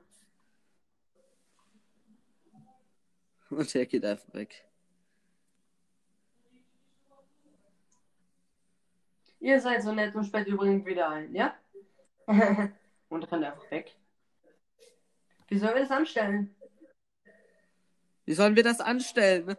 [3.50, 4.64] Und er geht einfach weg.
[9.40, 11.56] Ihr seid so nett und sperrt übrigens wieder ein, ja?
[12.26, 13.94] und rennt einfach weg.
[15.48, 16.54] Wie sollen wir das anstellen?
[18.24, 19.56] Wie sollen wir das anstellen?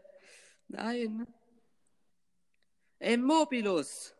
[0.68, 1.26] Nein.
[3.00, 4.14] Immobilus.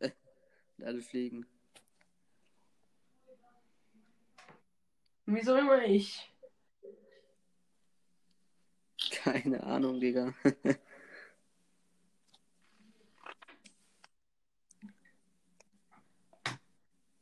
[0.00, 0.10] Äh,
[0.84, 1.46] alle fliegen.
[5.26, 6.28] Wieso immer ich?
[9.10, 10.34] Keine Ahnung, Digga.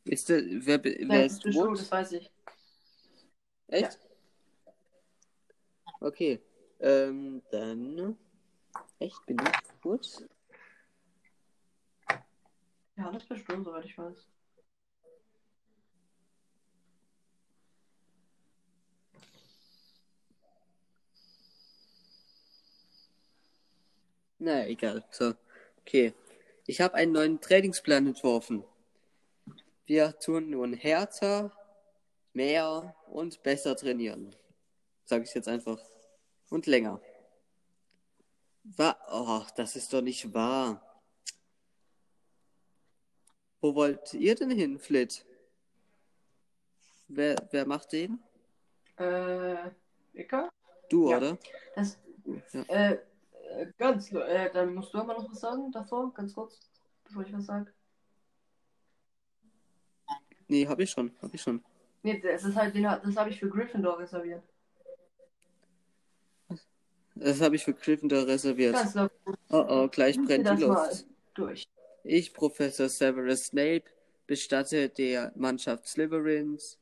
[0.05, 1.79] ist der, wer, wer Nein, ist Wood?
[1.79, 2.31] das weiß ich.
[3.69, 3.99] Echt?
[6.01, 6.41] Okay.
[6.81, 8.17] Ähm, dann.
[8.99, 10.29] Echt, bin ich Wood?
[13.01, 14.29] Ja, das du, soweit ich weiß.
[24.39, 25.03] Na, egal.
[25.11, 25.35] So.
[25.81, 26.13] Okay.
[26.67, 28.65] Ich habe einen neuen Trainingsplan entworfen.
[29.87, 31.53] Wir tun nun härter,
[32.35, 34.37] mehr und besser trainieren.
[35.07, 35.79] Sag ich jetzt einfach.
[36.51, 37.01] Und länger.
[38.65, 40.90] Wa oh, das ist doch nicht wahr.
[43.61, 45.25] Wo wollt ihr denn hin, Flit?
[47.09, 48.19] Wer, wer macht den?
[48.99, 49.71] Äh,
[50.15, 50.49] Ika?
[50.89, 51.17] Du, Ja.
[51.19, 51.39] oder?
[51.75, 51.99] Das,
[52.53, 52.63] Ja.
[52.69, 52.99] äh,
[53.79, 56.59] ganz, äh, dann musst du aber noch was sagen davor, ganz kurz,
[57.05, 57.73] bevor ich was sage.
[60.49, 61.63] Nee, hab ich schon, hab ich schon.
[62.03, 64.43] Nee, das ist halt, den, das habe ich für Gryffindor reserviert.
[67.15, 68.75] Das habe ich für Gryffindor reserviert.
[68.75, 69.15] Ganz locker.
[69.51, 71.07] Oh oh, gleich brennt die Luft.
[71.35, 71.69] durch.
[72.03, 73.85] Ich, Professor Severus Snape,
[74.27, 76.79] bestatte der Mannschaft Slytherins,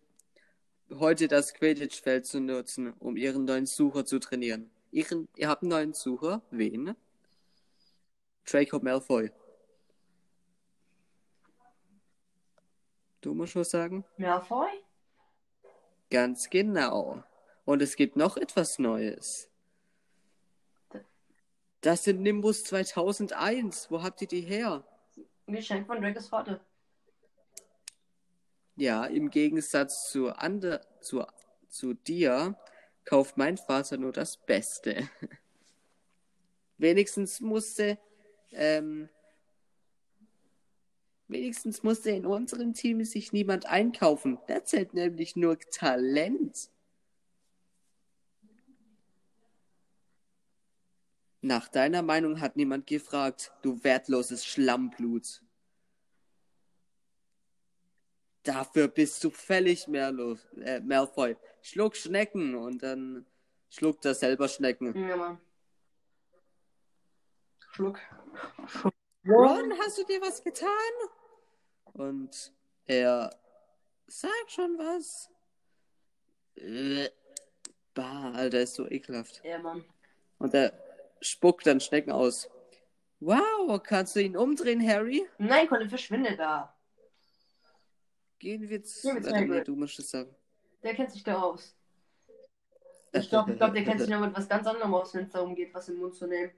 [0.91, 4.71] heute das Quidditch-Feld zu nutzen, um ihren neuen Sucher zu trainieren.
[4.93, 6.43] Ihren, ihr habt einen neuen Sucher?
[6.51, 6.95] Wen?
[8.45, 9.31] Draco Malfoy.
[13.21, 14.05] Du musst was sagen?
[14.17, 14.71] Malfoy?
[16.11, 17.23] Ganz genau.
[17.65, 19.51] Und es gibt noch etwas Neues.
[21.81, 23.91] Das sind Nimbus 2001.
[23.91, 24.85] Wo habt ihr die her?
[25.49, 26.61] Ein Geschenk von Dracos Vater.
[28.77, 31.25] Ja, im Gegensatz zu, ander, zu,
[31.71, 32.55] zu dir
[33.07, 35.09] kauft mein Vater nur das Beste.
[36.77, 37.99] wenigstens musste,
[38.51, 39.09] ähm,
[41.29, 44.39] wenigstens musste in unserem Team sich niemand einkaufen.
[44.49, 46.69] Da zählt nämlich nur Talent.
[51.41, 55.43] Nach deiner Meinung hat niemand gefragt, du wertloses Schlammblut.
[58.43, 61.37] Dafür bist du völlig Merlo, äh, Malfoy.
[61.63, 63.27] Schluck Schnecken und dann
[63.69, 64.97] schluckt er selber Schnecken.
[65.09, 65.41] Ja, Mann.
[67.73, 68.01] Schluck.
[69.27, 70.69] Ron, hast du dir was getan?
[71.93, 72.53] Und
[72.87, 73.31] er
[74.07, 75.31] sagt schon was.
[76.57, 77.11] Äh,
[77.99, 79.41] Bah, Alter, ist so ekelhaft.
[79.43, 79.85] Ja, Mann.
[80.39, 80.73] Und er
[81.21, 82.49] spuckt dann Schnecken aus.
[83.21, 85.27] Wow, kannst du ihn umdrehen, Harry?
[85.39, 86.75] Nein, Colin, verschwinde da.
[88.39, 89.13] Gehen wir zu.
[89.15, 90.35] Gehen wir du musst es sagen.
[90.83, 91.75] Der kennt sich da aus.
[93.13, 95.55] Ich glaube, glaub, der kennt sich noch mit was ganz anderem aus, wenn es darum
[95.55, 96.53] geht, was in den Mund zu nehmen.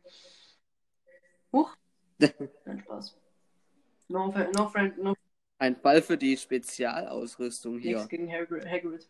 [1.52, 1.74] Huch.
[2.18, 3.16] Nein, Spaß.
[4.08, 5.14] No, no friend, no
[5.58, 7.96] Ein Fall für die Spezialausrüstung hier.
[7.96, 8.66] nichts gegen Hagrid.
[8.66, 9.08] Hagrid.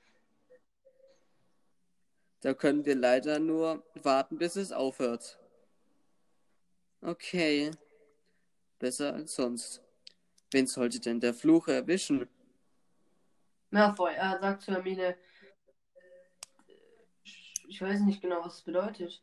[2.43, 5.40] Da können wir leider nur warten, bis es aufhört.
[7.03, 7.71] Okay.
[8.79, 9.83] Besser als sonst.
[10.51, 12.29] Wen sollte denn der Fluch erwischen?
[13.71, 15.17] Malfoy, er sagt zu Hermine,
[17.69, 19.23] ich weiß nicht genau, was es bedeutet.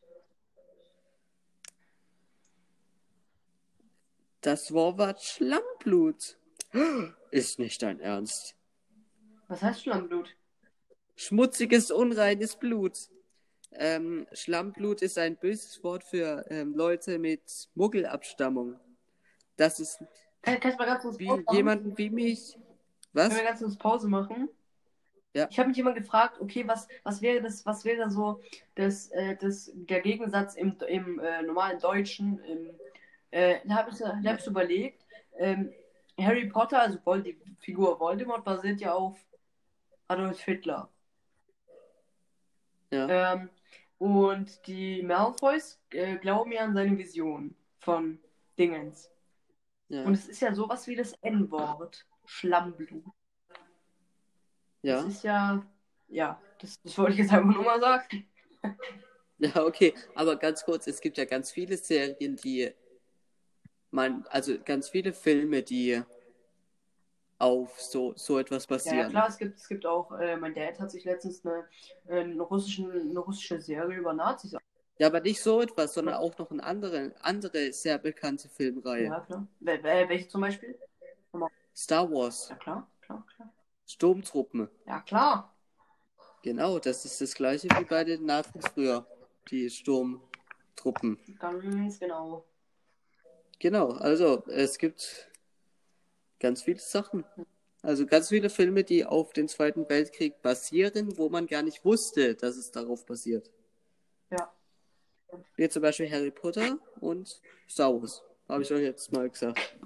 [4.41, 6.38] Das Wort Schlammblut.
[7.32, 8.55] Ist nicht dein Ernst.
[9.49, 10.34] Was heißt Schlammblut?
[11.15, 13.09] Schmutziges, unreines Blut.
[13.80, 18.80] Ähm, Schlammblut ist ein böses Wort für ähm, Leute mit Muggelabstammung.
[19.55, 19.99] Das ist
[20.41, 21.55] Kann, kannst du mal ganz kurz wie Pause machen?
[21.57, 22.57] jemanden wie mich.
[23.13, 23.30] Was?
[23.30, 24.49] Können wir ganz kurz Pause machen?
[25.34, 25.47] Ja.
[25.51, 28.41] Ich habe mich immer gefragt, okay, was, was wäre das, was wäre so
[28.73, 32.39] das, äh, das, der Gegensatz im, im äh, normalen Deutschen?
[32.39, 32.71] Im,
[33.30, 35.05] äh, da habe ich, da hab ich überlegt,
[35.38, 35.71] ähm,
[36.19, 39.17] Harry Potter, also die Figur Voldemort, basiert ja auf
[40.07, 40.89] Adolf Hitler.
[42.91, 43.34] Ja.
[43.34, 43.49] Ähm,
[43.97, 48.19] und die Malfoys äh, glauben ja an seine Vision von
[48.57, 49.09] Dingens.
[49.89, 50.03] Ja.
[50.03, 52.05] Und es ist ja sowas wie das N-Wort.
[52.25, 53.03] Schlammblut.
[54.81, 54.97] ja.
[54.97, 55.65] Das ist ja,
[56.09, 58.27] ja, das, das wollte ich jetzt einfach nur mal sagen.
[59.39, 59.93] Ja, okay.
[60.15, 62.71] Aber ganz kurz, es gibt ja ganz viele Serien, die
[63.91, 66.01] man, also ganz viele Filme, die
[67.39, 69.11] auf so, so etwas Ja, ja basieren.
[69.11, 71.65] klar, es gibt, es gibt auch, äh, mein Dad hat sich letztens eine,
[72.07, 74.55] äh, eine, russischen, eine russische Serie über Nazis
[74.97, 79.05] Ja, aber nicht so etwas, sondern auch noch eine andere, andere sehr bekannte Filmreihe.
[79.05, 79.47] Ja, klar.
[79.59, 80.79] Wel welche zum Beispiel?
[81.75, 83.53] Star Wars, Ja, klar, klar, klar.
[83.85, 84.67] Sturmtruppen.
[84.88, 85.53] Ja, klar.
[86.41, 89.05] Genau, das ist das gleiche wie bei den Nazis früher.
[89.51, 91.17] Die Sturmtruppen.
[91.39, 92.45] Ganz genau.
[93.59, 95.26] Genau, also es gibt
[96.39, 97.25] ganz viele Sachen.
[97.81, 102.35] Also ganz viele Filme, die auf den Zweiten Weltkrieg basieren, wo man gar nicht wusste,
[102.35, 103.51] dass es darauf basiert.
[104.31, 104.51] Ja.
[105.55, 108.23] Wie zum Beispiel Harry Potter und Star Wars.
[108.47, 109.77] Habe ich euch jetzt mal gesagt.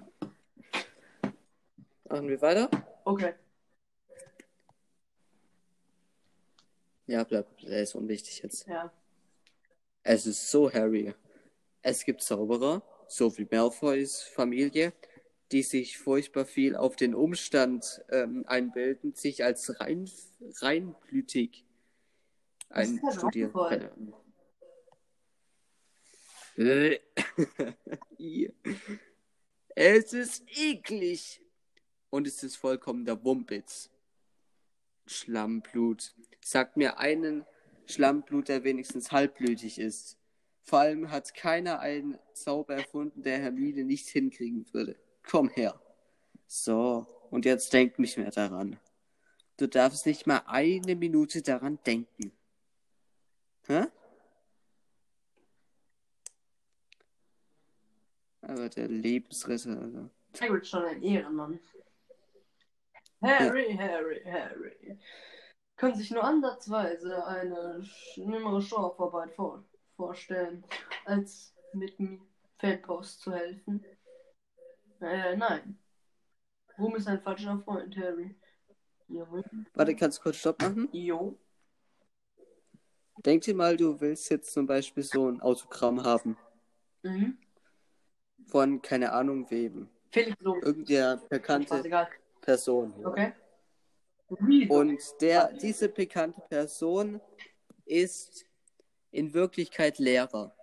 [2.07, 2.69] Machen wir weiter?
[3.03, 3.33] Okay.
[7.07, 8.67] Ja, bleib, der ist unwichtig jetzt.
[8.67, 8.91] Ja.
[10.03, 11.13] Es ist so Harry.
[11.81, 14.93] Es gibt Zauberer, so wie Malfoys Familie,
[15.51, 20.09] die sich furchtbar viel auf den Umstand ähm, einbilden, sich als rein,
[20.61, 21.65] reinblütig
[22.69, 24.13] einstudieren.
[26.57, 26.99] Äh.
[29.73, 31.41] Es ist eklig.
[32.09, 33.89] Und es ist vollkommener Wumpitz.
[35.07, 36.13] Schlammblut.
[36.43, 37.45] Sagt mir einen
[37.85, 40.17] Schlammblut, der wenigstens halbblütig ist.
[40.61, 44.99] Vor allem hat keiner einen Zauber erfunden, der Hermine nicht hinkriegen würde.
[45.23, 45.79] Komm her.
[46.47, 48.79] So, und jetzt denk nicht mehr daran.
[49.57, 52.31] Du darfst nicht mal eine Minute daran denken.
[53.67, 53.85] Hä?
[58.41, 60.09] Aber der Lebensretter, Alter.
[60.39, 61.59] Hagrid schon ein Ehrenmann.
[63.21, 64.99] Harry, Harry, Harry.
[65.75, 69.63] Können sich nur ansatzweise eine schlimmere Straffarbeit vor
[69.95, 70.63] vorstellen,
[71.05, 72.21] als mit dem
[72.57, 73.85] Feldpost zu helfen?
[75.01, 75.77] Äh, nein.
[76.77, 78.35] Ruhm ist ein falscher Freund, Harry.
[79.07, 79.27] Jo.
[79.73, 80.89] Warte, kannst du kurz Stopp machen?
[80.91, 81.37] Jo.
[83.25, 86.37] Denk dir mal, du willst jetzt zum Beispiel so ein Autogramm haben.
[87.03, 87.37] Mhm.
[88.47, 89.89] Von, keine Ahnung wem.
[90.11, 90.55] Felix so.
[90.61, 91.83] Irgendeiner bekannte.
[92.41, 92.93] Person.
[93.05, 93.33] Okay.
[94.69, 97.21] Und der, diese bekannte Person
[97.85, 98.45] ist
[99.11, 100.55] in Wirklichkeit Lehrer.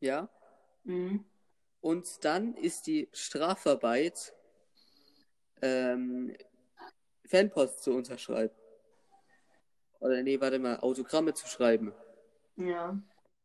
[0.00, 0.28] Ja?
[0.84, 1.24] Mhm.
[1.80, 4.34] Und dann ist die Strafarbeit,
[5.62, 6.34] ähm,
[7.26, 8.54] Fanpost zu unterschreiben.
[10.00, 11.92] Oder nee, warte mal, Autogramme zu schreiben.
[12.56, 13.00] Ja.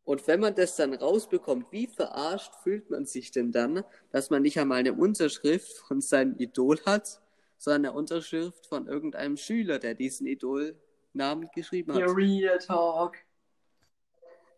[0.05, 4.41] Und wenn man das dann rausbekommt, wie verarscht fühlt man sich denn dann, dass man
[4.41, 7.21] nicht einmal eine Unterschrift von seinem Idol hat,
[7.57, 12.01] sondern eine Unterschrift von irgendeinem Schüler, der diesen Idolnamen geschrieben hat.
[12.01, 13.17] Your Real Talk.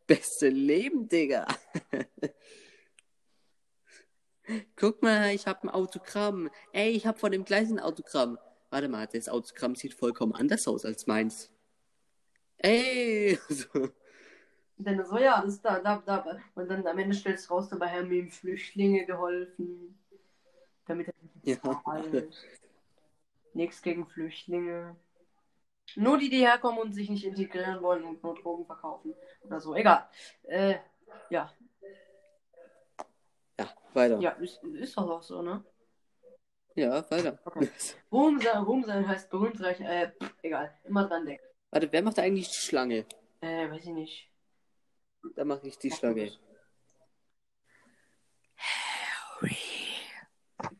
[0.07, 1.45] Beste Leben, Digga.
[4.75, 6.49] Guck mal, ich habe ein Autogramm.
[6.71, 8.37] Ey, ich habe von dem gleichen Autogramm.
[8.69, 11.51] Warte mal, das Autogramm sieht vollkommen anders aus als meins.
[12.57, 13.39] Ey!
[13.49, 13.89] So.
[14.77, 16.37] Denn so, ja, das da, da, da.
[16.53, 19.97] Und dann am Ende stellst du raus, dabei haben ihm Flüchtlinge geholfen.
[20.85, 21.61] Damit er Ja.
[21.61, 22.33] zahlt.
[23.53, 24.97] Nichts gegen Flüchtlinge.
[25.95, 29.13] Nur die, die herkommen und sich nicht integrieren wollen und nur Drogen verkaufen.
[29.43, 29.75] Oder so.
[29.75, 30.09] Egal.
[30.43, 30.75] Äh,
[31.29, 31.49] ja.
[33.95, 34.19] Ja, weiter.
[34.19, 35.63] Ja, ist, ist doch auch so, ne?
[36.75, 37.39] Ja, weiter.
[37.45, 37.69] Okay.
[38.11, 39.79] Ruhm sein, Ruhm sein heißt berühmt reich.
[39.79, 40.77] Äh, pff, egal.
[40.83, 41.43] Immer dran denken.
[41.71, 43.05] Warte, wer macht eigentlich die Schlange?
[43.39, 44.31] Äh, weiß ich nicht.
[45.35, 46.27] Da mache ich die Mach Schlange.
[46.27, 46.35] du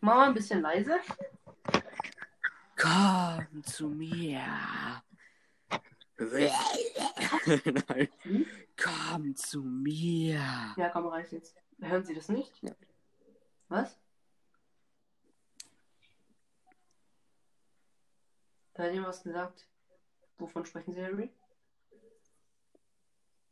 [0.02, 1.00] Mach mal ein bisschen leise.
[2.78, 4.42] Komm zu mir.
[6.18, 8.10] Nein.
[8.22, 8.46] Hm?
[8.82, 10.40] Komm zu mir.
[10.78, 11.56] Ja, komm, reicht jetzt.
[11.80, 12.54] Hören Sie das nicht?
[12.62, 12.72] Ja.
[13.70, 13.98] Was?
[18.74, 19.68] Da hat jemand was gesagt.
[20.38, 21.30] Wovon sprechen Sie, Harry?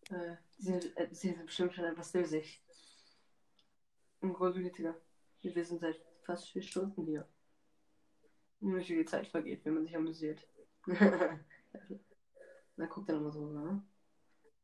[0.10, 2.62] Äh, Sie sind, äh, Sie sind bestimmt schon etwas dösig.
[4.22, 4.96] Ein Gütiger.
[5.42, 7.28] Wir sind seit fast vier Stunden hier.
[8.60, 10.46] Die Zeit vergeht, wenn man sich amüsiert.
[10.86, 11.46] Dann
[12.90, 13.84] guckt er nochmal so, ne?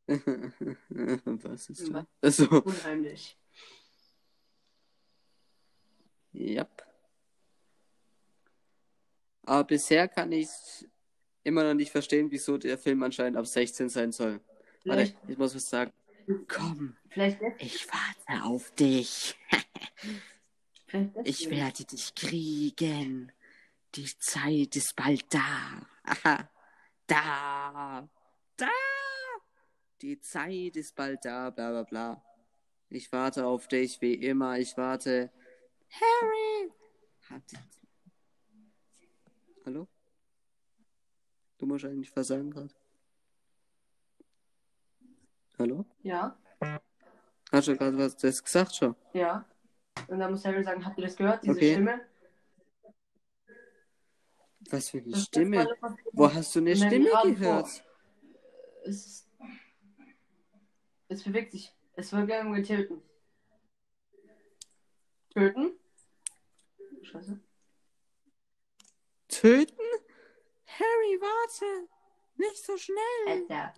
[0.89, 2.05] Was ist das?
[2.21, 3.37] Also, Unheimlich.
[6.33, 6.67] Ja.
[9.43, 10.49] Aber bisher kann ich
[11.43, 14.39] immer noch nicht verstehen, wieso der Film anscheinend ab 16 sein soll.
[14.85, 15.91] Warte, ich muss was sagen.
[16.47, 19.35] Komm, vielleicht, ich warte auf dich.
[21.23, 23.31] Ich werde dich kriegen.
[23.93, 25.87] Die Zeit ist bald da.
[26.03, 26.49] Aha.
[27.05, 28.09] Da.
[28.57, 28.67] Da.
[30.01, 32.23] Die Zeit ist bald da, bla bla bla.
[32.89, 34.57] Ich warte auf dich wie immer.
[34.57, 35.31] Ich warte.
[35.91, 36.71] Harry.
[37.29, 37.43] Hat...
[39.65, 39.87] Hallo?
[41.57, 42.73] Du musst eigentlich was sagen gerade.
[45.57, 45.85] Hallo?
[46.03, 46.37] Ja,
[47.51, 48.95] Hast du gerade was das gesagt schon?
[49.13, 49.45] ja.
[50.07, 51.73] Und dann muss Harry sagen, habt ihr das gehört, diese Okay.
[51.73, 52.01] Stimme?
[54.69, 55.65] Was für eine Das- Stimme.
[55.81, 57.67] das, Wo hast du eine Stimme gehört?
[57.67, 57.81] vor.
[58.85, 59.27] Es,
[61.09, 61.75] es bewegt sich.
[61.95, 63.01] Es wird irgendwie töten.
[65.39, 65.79] Töten?
[67.03, 67.39] Scheiße.
[69.29, 69.77] Töten?
[70.65, 71.87] Harry, warte!
[72.35, 72.97] Nicht so schnell!
[73.27, 73.73] Alter.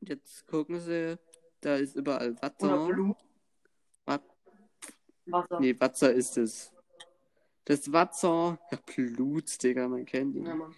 [0.00, 1.18] Jetzt gucken Sie,
[1.60, 3.14] da ist überall Wasser.
[4.04, 4.22] Wat
[5.26, 5.60] Wasser.
[5.60, 6.72] nee, Wasser ist es.
[7.64, 8.58] Das Wasser.
[8.70, 10.44] Ja, Blut, Digga, man kennt ihn.
[10.46, 10.74] Ja, Mann.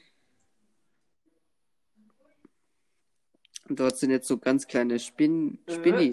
[3.68, 6.12] Und dort sind jetzt so ganz kleine Spin Äh.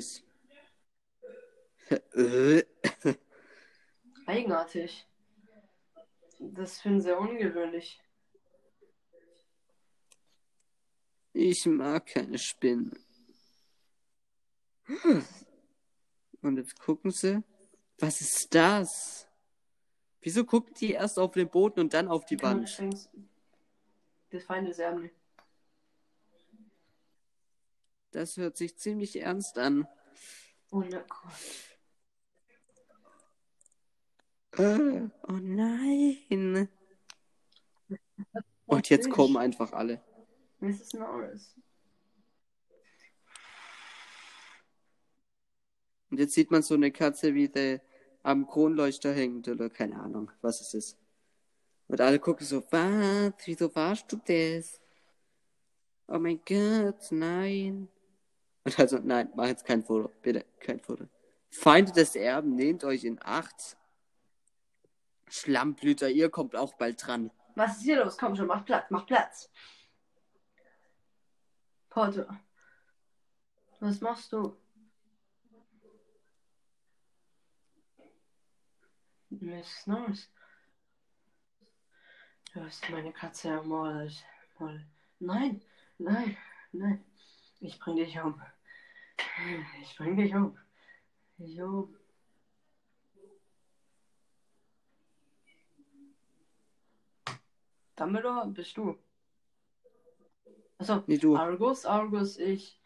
[4.25, 5.07] Eigenartig.
[6.39, 7.99] Das finde ich sehr ungewöhnlich.
[11.33, 12.97] Ich mag keine Spinnen.
[16.41, 17.43] Und jetzt gucken sie.
[17.99, 19.27] Was ist das?
[20.21, 22.69] Wieso gucken die erst auf den Boden und dann auf die Wand?
[22.79, 23.09] übrigens
[24.33, 25.11] des Feindes erben.
[28.11, 29.87] Das hört sich ziemlich ernst an.
[30.71, 31.72] Oh Gott.
[34.57, 36.69] Oh nein.
[38.65, 40.01] Und jetzt kommen einfach alle.
[40.59, 40.93] Mrs.
[40.93, 41.55] Norris.
[46.09, 47.81] Und jetzt sieht man so eine Katze, wie der
[48.21, 50.97] am Kronleuchter hängt oder keine Ahnung, was es ist.
[51.87, 53.33] Und alle gucken so, was?
[53.45, 54.79] Wieso warst du das?
[56.07, 57.87] Oh mein Gott, nein.
[58.63, 60.11] Und also, nein, mach jetzt kein Foto.
[60.21, 61.05] Bitte, kein Foto.
[61.49, 63.75] Feinde des Erben, nehmt euch in Acht.
[65.29, 67.31] Schlammblüter, ihr kommt auch bald dran.
[67.55, 68.17] Was ist hier los?
[68.17, 69.51] Komm schon, mach Platz, mach Platz.
[71.89, 72.39] Potter.
[73.79, 74.57] Was machst du?
[79.29, 80.29] Miss Norris.
[82.53, 84.23] Du hast meine Katze ermordet.
[84.59, 84.85] Mord-
[85.19, 85.61] Nein,
[85.97, 86.37] nein,
[86.71, 87.03] nein.
[87.59, 88.41] Ich bring dich um.
[89.81, 90.57] Ich bring dich um.
[91.37, 91.95] Ich um.
[97.95, 98.97] Dumbledore, bist du?
[100.77, 101.35] Achso, Nee, du.
[101.35, 102.79] Argus, Argus, ich.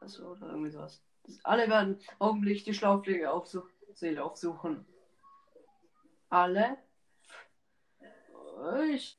[0.00, 1.02] Achso, oder irgendwie sowas.
[1.42, 4.86] Alle werden augenblicklich die Schlaufpflege aufsuch Seele aufsuchen.
[6.28, 6.76] Alle?
[8.90, 9.18] Ich.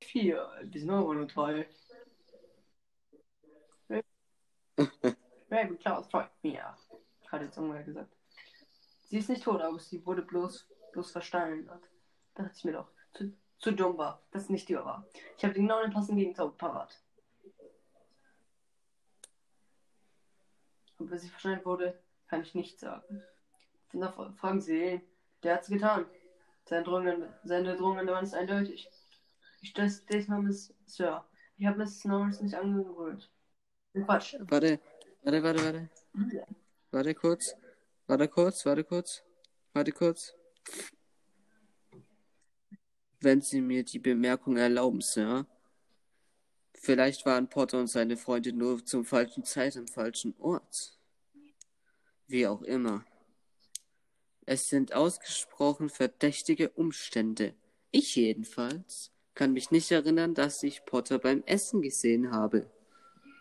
[0.00, 0.48] Vier.
[0.48, 1.68] Aber nur drei.
[5.50, 6.76] Ravenclaw folgt mir.
[7.28, 8.12] Hat jetzt irgendwer gesagt.
[9.08, 9.90] Sie ist nicht tot, August.
[9.90, 11.82] Sie wurde bloß, bloß versteinert.
[12.34, 12.90] Da dachte ich mir doch.
[13.58, 15.06] Zu, dumm war, dass es nicht die war.
[15.36, 17.00] Ich habe genau den passenden Gegenzauber parat.
[20.98, 21.98] Und bis sie versteinert wurde,
[22.28, 23.22] kann ich nichts sagen.
[23.92, 25.02] Na, fra- fragen Sie ihn.
[25.42, 26.06] Der hat's getan.
[26.64, 28.88] Sein Drungen, seine Drungen waren ist eindeutig.
[29.60, 31.24] Ich das diesmal Miss Sir.
[31.56, 33.30] Ich habe Miss Norris nicht angerührt.
[33.94, 34.34] Quatsch.
[34.40, 34.80] Warte,
[35.22, 35.88] warte, warte, warte.
[36.90, 37.54] Warte kurz.
[38.06, 39.22] Warte kurz, warte kurz.
[39.72, 40.34] Warte kurz.
[43.26, 45.46] Wenn Sie mir die Bemerkung erlauben, Sir.
[46.74, 50.96] Vielleicht waren Potter und seine Freunde nur zum falschen Zeit am falschen Ort.
[52.28, 53.04] Wie auch immer.
[54.44, 57.54] Es sind ausgesprochen verdächtige Umstände.
[57.90, 62.70] Ich jedenfalls kann mich nicht erinnern, dass ich Potter beim Essen gesehen habe.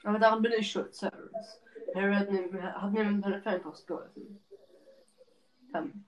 [0.04, 1.62] Aber daran bin ich schuld, Cyrus.
[1.94, 4.44] Harry hat mir, mit meiner Fanpost geholfen.
[5.72, 6.06] Dann.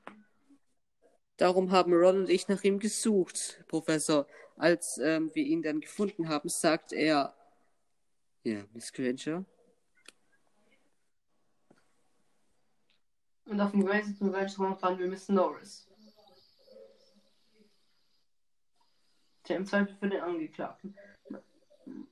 [1.38, 4.28] Darum haben Ron und ich nach ihm gesucht, Professor.
[4.58, 7.36] Als ähm, wir ihn dann gefunden haben, sagt er.
[8.44, 9.46] Ja, Miss Granger?
[13.46, 15.88] Und auf dem Grace zum Weltraum fanden wir Miss Norris.
[19.48, 20.98] Der im Zweifel für den Angeklagten.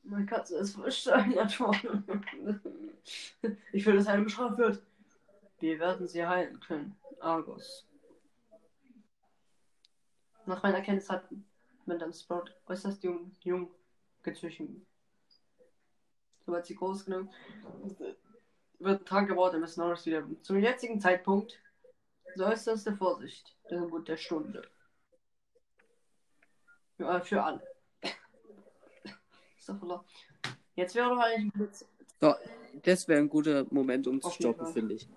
[0.04, 2.06] Meine Katze ist versteinert worden.
[3.74, 4.82] Ich will, dass eine bestraft wird.
[5.60, 6.96] Wir werden sie heilen können.
[7.20, 7.86] Argos.
[10.46, 11.28] Nach meiner Kenntnis hat
[11.86, 13.72] Madame Sprout äußerst jung, jung
[14.24, 14.70] gezüchtet.
[16.46, 17.30] Sobald sie groß genug
[18.80, 20.24] wird ein Tag gebaut, dann ist Norris wieder.
[20.42, 21.60] Zum jetzigen Zeitpunkt
[22.36, 23.56] ist der Vorsicht.
[23.70, 24.62] Der Gebot der Stunde.
[26.98, 27.62] Ja, für alle.
[30.76, 31.86] Jetzt wäre doch eigentlich ein Blitz.
[32.22, 32.36] So,
[32.84, 35.08] das wäre ein guter Moment, um zu stoppen, finde ich.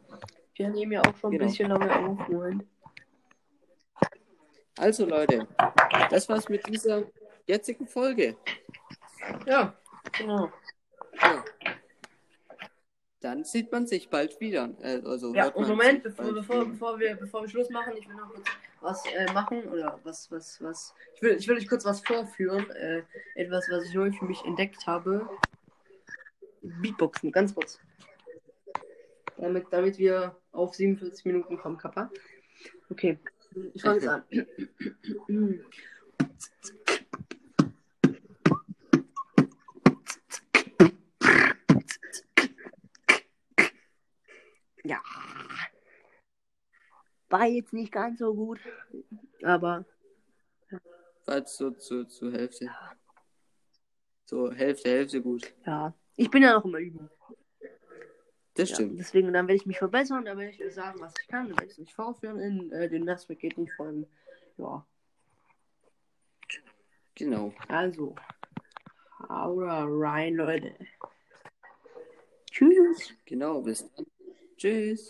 [0.55, 1.47] Wir nehmen ja auch schon ein Genau.
[1.47, 2.29] bisschen lange auf.
[2.29, 2.65] Moment.
[4.79, 5.47] Also, Leute,
[6.11, 7.05] das war's mit dieser
[7.47, 8.37] jetzigen Folge.
[9.47, 9.77] Ja,
[10.13, 10.51] genau.
[11.21, 11.45] Ja.
[13.21, 14.71] Dann sieht man sich bald wieder.
[14.81, 18.15] Äh, Also Ja, und Moment, bevor, bevor, bevor, wir, bevor wir Schluss machen, ich will
[18.15, 18.47] noch kurz
[18.81, 20.95] was äh, machen oder was, was, was.
[21.17, 22.71] Ich will, ich will euch kurz was vorführen.
[22.71, 23.03] Äh,
[23.35, 25.29] etwas, was ich neu für mich entdeckt habe.
[26.63, 27.81] Beatboxen, ganz kurz.
[29.37, 32.11] Damit, damit wir auf 47 Minuten kommen, Kappa.
[32.91, 33.19] Okay,
[33.75, 34.23] ich fange jetzt an.
[44.85, 45.01] Ja.
[47.29, 48.61] War jetzt nicht ganz so gut.
[49.43, 49.85] Aber
[51.25, 52.71] Falls so zu, zur Hälfte.
[54.25, 55.53] So, Hälfte, Hälfte gut.
[55.67, 57.11] ja, ich bin ja noch immer üben.
[58.59, 58.99] Das Ja, stimmt.
[58.99, 61.67] deswegen, dann werde ich mich verbessern, dann werde ich sagen, was ich kann, dann werde
[61.67, 63.05] ich es nicht vorführen in äh, den
[63.57, 64.05] nicht folgen.
[64.57, 64.85] Ja,
[67.15, 67.53] Genau.
[67.69, 68.17] also.
[69.29, 70.75] Hau rein, Leute.
[72.51, 73.15] Tschüss.
[73.27, 74.07] Genau, bis dann.
[74.57, 75.09] Tschüss.